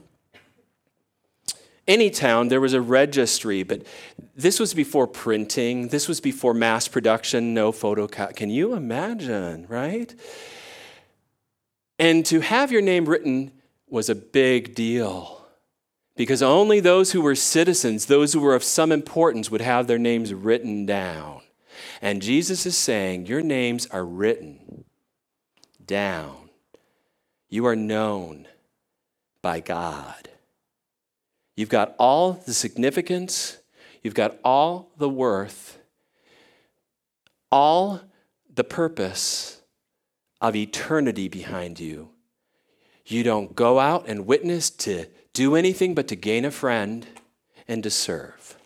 any 1.88 2.10
town, 2.10 2.48
there 2.48 2.60
was 2.60 2.74
a 2.74 2.80
registry, 2.80 3.62
but 3.62 3.82
this 4.36 4.60
was 4.60 4.74
before 4.74 5.06
printing. 5.06 5.88
This 5.88 6.06
was 6.06 6.20
before 6.20 6.54
mass 6.54 6.86
production, 6.86 7.54
no 7.54 7.72
photo. 7.72 8.06
Can 8.06 8.50
you 8.50 8.74
imagine, 8.74 9.66
right? 9.68 10.14
And 11.98 12.24
to 12.26 12.40
have 12.40 12.70
your 12.70 12.82
name 12.82 13.06
written 13.06 13.50
was 13.88 14.08
a 14.08 14.14
big 14.14 14.74
deal 14.74 15.46
because 16.14 16.42
only 16.42 16.80
those 16.80 17.12
who 17.12 17.22
were 17.22 17.34
citizens, 17.34 18.06
those 18.06 18.32
who 18.32 18.40
were 18.40 18.54
of 18.54 18.62
some 18.62 18.92
importance, 18.92 19.50
would 19.50 19.60
have 19.60 19.86
their 19.86 19.98
names 19.98 20.34
written 20.34 20.84
down. 20.84 21.40
And 22.02 22.22
Jesus 22.22 22.66
is 22.66 22.76
saying, 22.76 23.26
Your 23.26 23.40
names 23.40 23.86
are 23.86 24.04
written 24.04 24.84
down. 25.84 26.50
You 27.48 27.66
are 27.66 27.76
known 27.76 28.46
by 29.42 29.60
God. 29.60 30.28
You've 31.58 31.68
got 31.68 31.96
all 31.98 32.34
the 32.34 32.54
significance, 32.54 33.58
you've 34.04 34.14
got 34.14 34.38
all 34.44 34.92
the 34.96 35.08
worth, 35.08 35.80
all 37.50 38.00
the 38.54 38.62
purpose 38.62 39.60
of 40.40 40.54
eternity 40.54 41.26
behind 41.26 41.80
you. 41.80 42.10
You 43.04 43.24
don't 43.24 43.56
go 43.56 43.80
out 43.80 44.06
and 44.06 44.24
witness 44.24 44.70
to 44.70 45.06
do 45.32 45.56
anything 45.56 45.96
but 45.96 46.06
to 46.06 46.14
gain 46.14 46.44
a 46.44 46.52
friend 46.52 47.04
and 47.66 47.82
to 47.82 47.90
serve. 47.90 48.56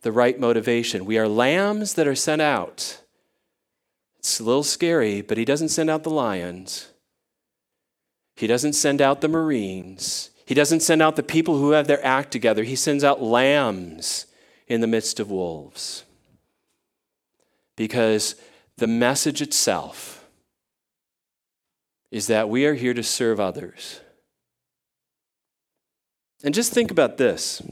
The 0.00 0.12
right 0.12 0.40
motivation. 0.40 1.04
We 1.04 1.18
are 1.18 1.28
lambs 1.28 1.92
that 1.94 2.08
are 2.08 2.14
sent 2.14 2.40
out. 2.40 3.02
It's 4.20 4.40
a 4.40 4.44
little 4.44 4.62
scary, 4.62 5.20
but 5.20 5.36
he 5.36 5.44
doesn't 5.44 5.68
send 5.68 5.90
out 5.90 6.02
the 6.02 6.08
lions. 6.08 6.92
He 8.36 8.46
doesn't 8.46 8.72
send 8.72 9.02
out 9.02 9.20
the 9.20 9.28
Marines. 9.28 10.30
He 10.50 10.54
doesn't 10.54 10.80
send 10.80 11.00
out 11.00 11.14
the 11.14 11.22
people 11.22 11.58
who 11.58 11.70
have 11.70 11.86
their 11.86 12.04
act 12.04 12.32
together, 12.32 12.64
He 12.64 12.74
sends 12.74 13.04
out 13.04 13.22
lambs 13.22 14.26
in 14.66 14.80
the 14.80 14.88
midst 14.88 15.20
of 15.20 15.30
wolves. 15.30 16.02
Because 17.76 18.34
the 18.76 18.88
message 18.88 19.40
itself 19.40 20.28
is 22.10 22.26
that 22.26 22.48
we 22.48 22.66
are 22.66 22.74
here 22.74 22.94
to 22.94 23.02
serve 23.04 23.38
others. 23.38 24.00
And 26.42 26.52
just 26.52 26.72
think 26.72 26.90
about 26.90 27.16
this 27.16 27.62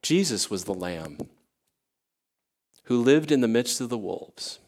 Jesus 0.00 0.48
was 0.48 0.62
the 0.62 0.72
lamb 0.72 1.18
who 2.84 3.02
lived 3.02 3.32
in 3.32 3.40
the 3.40 3.48
midst 3.48 3.80
of 3.80 3.88
the 3.88 3.98
wolves, 3.98 4.60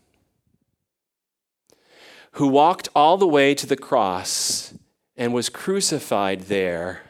who 2.33 2.49
walked 2.49 2.89
all 2.97 3.17
the 3.17 3.29
way 3.29 3.55
to 3.55 3.67
the 3.69 3.77
cross 3.77 4.75
and 5.23 5.33
was 5.33 5.49
crucified 5.49 6.41
there 6.41 7.01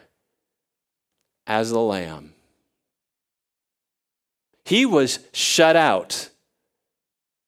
as 1.47 1.71
the 1.71 1.79
lamb. 1.79 2.35
He 4.67 4.85
was 4.85 5.21
shut 5.33 5.77
out. 5.77 6.29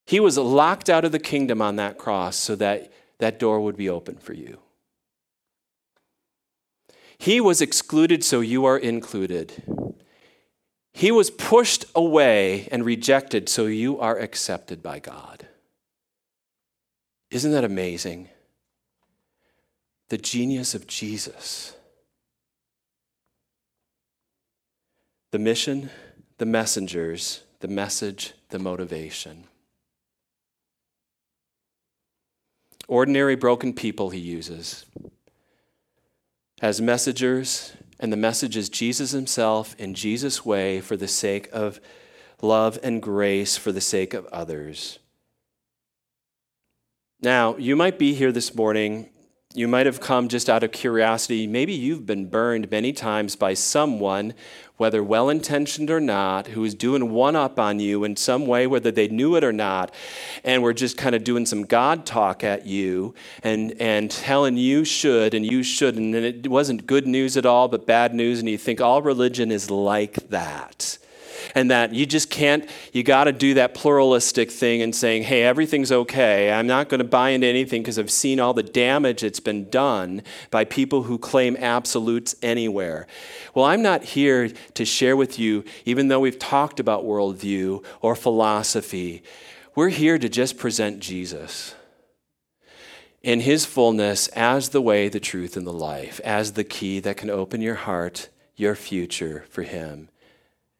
He 0.06 0.20
was 0.20 0.38
locked 0.38 0.88
out 0.88 1.04
of 1.04 1.12
the 1.12 1.18
kingdom 1.18 1.60
on 1.60 1.76
that 1.76 1.98
cross 1.98 2.36
so 2.36 2.56
that 2.56 2.90
that 3.18 3.38
door 3.38 3.60
would 3.60 3.76
be 3.76 3.90
open 3.90 4.16
for 4.16 4.32
you. 4.32 4.58
He 7.18 7.42
was 7.42 7.60
excluded 7.60 8.24
so 8.24 8.40
you 8.40 8.64
are 8.64 8.78
included. 8.78 9.52
He 10.94 11.12
was 11.12 11.30
pushed 11.30 11.84
away 11.94 12.68
and 12.72 12.86
rejected 12.86 13.50
so 13.50 13.66
you 13.66 14.00
are 14.00 14.18
accepted 14.18 14.82
by 14.82 14.98
God. 14.98 15.46
Isn't 17.30 17.52
that 17.52 17.64
amazing? 17.64 18.30
The 20.08 20.18
genius 20.18 20.74
of 20.74 20.86
Jesus. 20.86 21.76
The 25.32 25.38
mission, 25.38 25.90
the 26.38 26.46
messengers, 26.46 27.42
the 27.60 27.68
message, 27.68 28.34
the 28.50 28.58
motivation. 28.58 29.44
Ordinary 32.86 33.34
broken 33.34 33.72
people 33.72 34.10
he 34.10 34.20
uses 34.20 34.84
as 36.60 36.80
messengers, 36.80 37.72
and 37.98 38.12
the 38.12 38.16
message 38.16 38.56
is 38.56 38.68
Jesus 38.68 39.10
himself 39.10 39.74
in 39.78 39.94
Jesus' 39.94 40.44
way 40.44 40.80
for 40.80 40.96
the 40.96 41.08
sake 41.08 41.48
of 41.52 41.80
love 42.40 42.78
and 42.82 43.02
grace, 43.02 43.56
for 43.56 43.72
the 43.72 43.80
sake 43.80 44.14
of 44.14 44.26
others. 44.26 44.98
Now, 47.20 47.56
you 47.56 47.76
might 47.76 47.98
be 47.98 48.14
here 48.14 48.32
this 48.32 48.54
morning. 48.54 49.08
You 49.56 49.68
might 49.68 49.86
have 49.86 50.00
come 50.00 50.26
just 50.26 50.50
out 50.50 50.64
of 50.64 50.72
curiosity. 50.72 51.46
Maybe 51.46 51.72
you've 51.72 52.04
been 52.04 52.26
burned 52.26 52.72
many 52.72 52.92
times 52.92 53.36
by 53.36 53.54
someone, 53.54 54.34
whether 54.78 55.00
well 55.00 55.30
intentioned 55.30 55.92
or 55.92 56.00
not, 56.00 56.48
who 56.48 56.64
is 56.64 56.74
doing 56.74 57.12
one 57.12 57.36
up 57.36 57.56
on 57.56 57.78
you 57.78 58.02
in 58.02 58.16
some 58.16 58.48
way, 58.48 58.66
whether 58.66 58.90
they 58.90 59.06
knew 59.06 59.36
it 59.36 59.44
or 59.44 59.52
not. 59.52 59.94
And 60.42 60.60
we're 60.60 60.72
just 60.72 60.96
kind 60.96 61.14
of 61.14 61.22
doing 61.22 61.46
some 61.46 61.62
God 61.66 62.04
talk 62.04 62.42
at 62.42 62.66
you 62.66 63.14
and, 63.44 63.80
and 63.80 64.10
telling 64.10 64.56
you 64.56 64.84
should 64.84 65.34
and 65.34 65.46
you 65.46 65.62
shouldn't. 65.62 66.16
And 66.16 66.24
it 66.24 66.48
wasn't 66.48 66.88
good 66.88 67.06
news 67.06 67.36
at 67.36 67.46
all, 67.46 67.68
but 67.68 67.86
bad 67.86 68.12
news. 68.12 68.40
And 68.40 68.48
you 68.48 68.58
think 68.58 68.80
all 68.80 69.02
religion 69.02 69.52
is 69.52 69.70
like 69.70 70.14
that 70.30 70.98
and 71.54 71.70
that 71.70 71.92
you 71.94 72.06
just 72.06 72.30
can't, 72.30 72.68
you 72.92 73.02
got 73.02 73.24
to 73.24 73.32
do 73.32 73.54
that 73.54 73.74
pluralistic 73.74 74.50
thing 74.50 74.82
and 74.82 74.94
saying, 74.94 75.24
hey, 75.24 75.42
everything's 75.42 75.92
okay. 75.92 76.52
I'm 76.52 76.66
not 76.66 76.88
going 76.88 76.98
to 76.98 77.04
buy 77.04 77.30
into 77.30 77.46
anything 77.46 77.82
because 77.82 77.98
I've 77.98 78.10
seen 78.10 78.40
all 78.40 78.54
the 78.54 78.62
damage 78.62 79.22
that's 79.22 79.40
been 79.40 79.68
done 79.70 80.22
by 80.50 80.64
people 80.64 81.04
who 81.04 81.18
claim 81.18 81.56
absolutes 81.56 82.34
anywhere. 82.42 83.06
Well, 83.54 83.64
I'm 83.64 83.82
not 83.82 84.04
here 84.04 84.48
to 84.48 84.84
share 84.84 85.16
with 85.16 85.38
you, 85.38 85.64
even 85.84 86.08
though 86.08 86.20
we've 86.20 86.38
talked 86.38 86.80
about 86.80 87.04
worldview 87.04 87.84
or 88.00 88.14
philosophy, 88.14 89.22
we're 89.74 89.88
here 89.88 90.18
to 90.18 90.28
just 90.28 90.56
present 90.56 91.00
Jesus 91.00 91.74
in 93.24 93.40
his 93.40 93.64
fullness 93.64 94.28
as 94.28 94.68
the 94.68 94.82
way, 94.82 95.08
the 95.08 95.18
truth, 95.18 95.56
and 95.56 95.66
the 95.66 95.72
life, 95.72 96.20
as 96.22 96.52
the 96.52 96.62
key 96.62 97.00
that 97.00 97.16
can 97.16 97.30
open 97.30 97.62
your 97.62 97.74
heart, 97.74 98.28
your 98.54 98.74
future 98.74 99.46
for 99.48 99.62
him. 99.62 100.08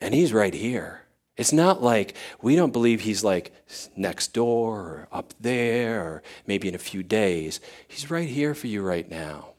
And 0.05 0.13
he's 0.13 0.35
right 0.35 0.53
here. 0.53 1.01
It's 1.35 1.51
not 1.51 1.83
like 1.83 2.15
we 2.43 2.57
don't 2.57 2.75
believe 2.75 3.01
he's 3.01 3.25
like 3.25 3.55
next 3.97 4.35
door 4.35 4.81
or 4.81 5.09
up 5.11 5.33
there 5.41 5.99
or 6.03 6.23
maybe 6.47 6.69
in 6.69 6.75
a 6.75 6.79
few 6.79 7.03
days. 7.03 7.59
He's 7.89 8.11
right 8.11 8.29
here 8.29 8.55
for 8.55 8.67
you 8.67 8.83
right 8.83 9.09
now. 9.09 9.55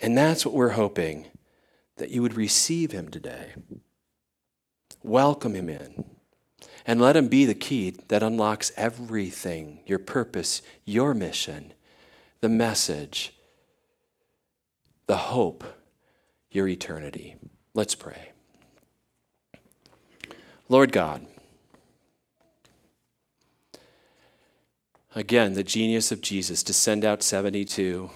And 0.00 0.16
that's 0.16 0.46
what 0.46 0.54
we're 0.54 0.70
hoping 0.70 1.26
that 1.96 2.08
you 2.08 2.22
would 2.22 2.32
receive 2.32 2.90
him 2.90 3.10
today. 3.10 3.50
Welcome 5.02 5.52
him 5.52 5.68
in. 5.68 6.02
And 6.86 7.02
let 7.02 7.16
him 7.16 7.28
be 7.28 7.44
the 7.44 7.54
key 7.54 7.90
that 8.08 8.22
unlocks 8.22 8.72
everything 8.78 9.80
your 9.84 9.98
purpose, 9.98 10.62
your 10.86 11.12
mission, 11.12 11.74
the 12.40 12.48
message, 12.48 13.34
the 15.06 15.18
hope, 15.18 15.64
your 16.50 16.66
eternity. 16.66 17.36
Let's 17.74 17.94
pray. 17.94 18.32
Lord 20.68 20.92
God, 20.92 21.26
again, 25.14 25.54
the 25.54 25.64
genius 25.64 26.12
of 26.12 26.20
Jesus 26.20 26.62
to 26.64 26.74
send 26.74 27.02
out 27.02 27.22
72. 27.22 28.10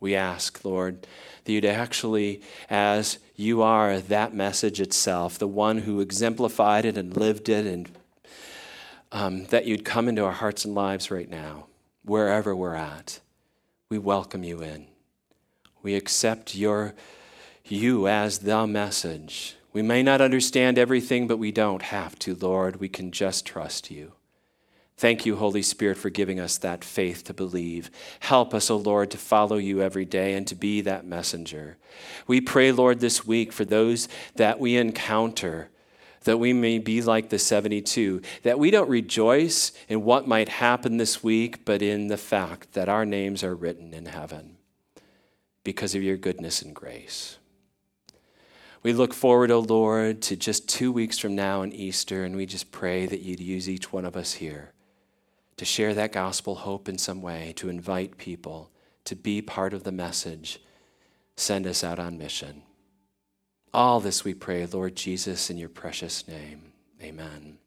We 0.00 0.14
ask, 0.14 0.62
Lord, 0.66 1.06
that 1.44 1.52
you'd 1.52 1.64
actually, 1.64 2.42
as 2.68 3.18
you 3.36 3.62
are 3.62 4.00
that 4.00 4.34
message 4.34 4.82
itself, 4.82 5.38
the 5.38 5.48
one 5.48 5.78
who 5.78 6.00
exemplified 6.00 6.84
it 6.84 6.98
and 6.98 7.16
lived 7.16 7.48
it, 7.48 7.66
and 7.66 7.90
um, 9.12 9.46
that 9.46 9.64
you'd 9.64 9.86
come 9.86 10.08
into 10.08 10.24
our 10.24 10.32
hearts 10.32 10.66
and 10.66 10.74
lives 10.74 11.10
right 11.10 11.28
now, 11.28 11.66
wherever 12.04 12.54
we're 12.54 12.74
at. 12.74 13.20
We 13.88 13.98
welcome 13.98 14.44
you 14.44 14.60
in. 14.60 14.88
We 15.82 15.94
accept 15.94 16.54
your 16.54 16.94
you 17.70 18.08
as 18.08 18.38
the 18.38 18.66
message. 18.66 19.56
We 19.72 19.82
may 19.82 20.02
not 20.02 20.20
understand 20.20 20.78
everything, 20.78 21.26
but 21.26 21.38
we 21.38 21.52
don't 21.52 21.82
have 21.82 22.18
to, 22.20 22.34
Lord. 22.34 22.80
We 22.80 22.88
can 22.88 23.10
just 23.12 23.46
trust 23.46 23.90
you. 23.90 24.12
Thank 24.98 25.24
you, 25.24 25.36
Holy 25.36 25.62
Spirit, 25.62 25.96
for 25.96 26.10
giving 26.10 26.40
us 26.40 26.58
that 26.58 26.82
faith 26.82 27.22
to 27.24 27.32
believe. 27.32 27.88
Help 28.18 28.52
us, 28.52 28.68
O 28.68 28.74
oh 28.74 28.78
Lord, 28.78 29.12
to 29.12 29.16
follow 29.16 29.56
you 29.56 29.80
every 29.80 30.04
day 30.04 30.34
and 30.34 30.44
to 30.48 30.56
be 30.56 30.80
that 30.80 31.06
messenger. 31.06 31.76
We 32.26 32.40
pray, 32.40 32.72
Lord, 32.72 32.98
this 32.98 33.24
week 33.24 33.52
for 33.52 33.64
those 33.64 34.08
that 34.34 34.58
we 34.58 34.76
encounter, 34.76 35.70
that 36.24 36.38
we 36.38 36.52
may 36.52 36.80
be 36.80 37.00
like 37.00 37.28
the 37.28 37.38
72, 37.38 38.22
that 38.42 38.58
we 38.58 38.72
don't 38.72 38.90
rejoice 38.90 39.70
in 39.88 40.02
what 40.02 40.26
might 40.26 40.48
happen 40.48 40.96
this 40.96 41.22
week, 41.22 41.64
but 41.64 41.80
in 41.80 42.08
the 42.08 42.16
fact 42.16 42.72
that 42.72 42.88
our 42.88 43.06
names 43.06 43.44
are 43.44 43.54
written 43.54 43.94
in 43.94 44.06
heaven 44.06 44.56
because 45.62 45.94
of 45.94 46.02
your 46.02 46.16
goodness 46.16 46.60
and 46.60 46.74
grace. 46.74 47.38
We 48.82 48.92
look 48.92 49.12
forward, 49.12 49.50
O 49.50 49.56
oh 49.56 49.60
Lord, 49.60 50.22
to 50.22 50.36
just 50.36 50.68
two 50.68 50.92
weeks 50.92 51.18
from 51.18 51.34
now 51.34 51.62
in 51.62 51.72
Easter, 51.72 52.24
and 52.24 52.36
we 52.36 52.46
just 52.46 52.70
pray 52.70 53.06
that 53.06 53.20
you'd 53.20 53.40
use 53.40 53.68
each 53.68 53.92
one 53.92 54.04
of 54.04 54.16
us 54.16 54.34
here 54.34 54.72
to 55.56 55.64
share 55.64 55.92
that 55.94 56.12
gospel 56.12 56.54
hope 56.54 56.88
in 56.88 56.96
some 56.96 57.20
way, 57.20 57.52
to 57.56 57.68
invite 57.68 58.16
people 58.16 58.70
to 59.04 59.16
be 59.16 59.42
part 59.42 59.74
of 59.74 59.82
the 59.82 59.92
message. 59.92 60.60
Send 61.36 61.66
us 61.66 61.82
out 61.82 61.98
on 61.98 62.16
mission. 62.16 62.62
All 63.74 64.00
this 64.00 64.24
we 64.24 64.34
pray, 64.34 64.64
Lord 64.66 64.94
Jesus, 64.96 65.50
in 65.50 65.58
your 65.58 65.68
precious 65.68 66.26
name. 66.28 66.72
Amen. 67.02 67.58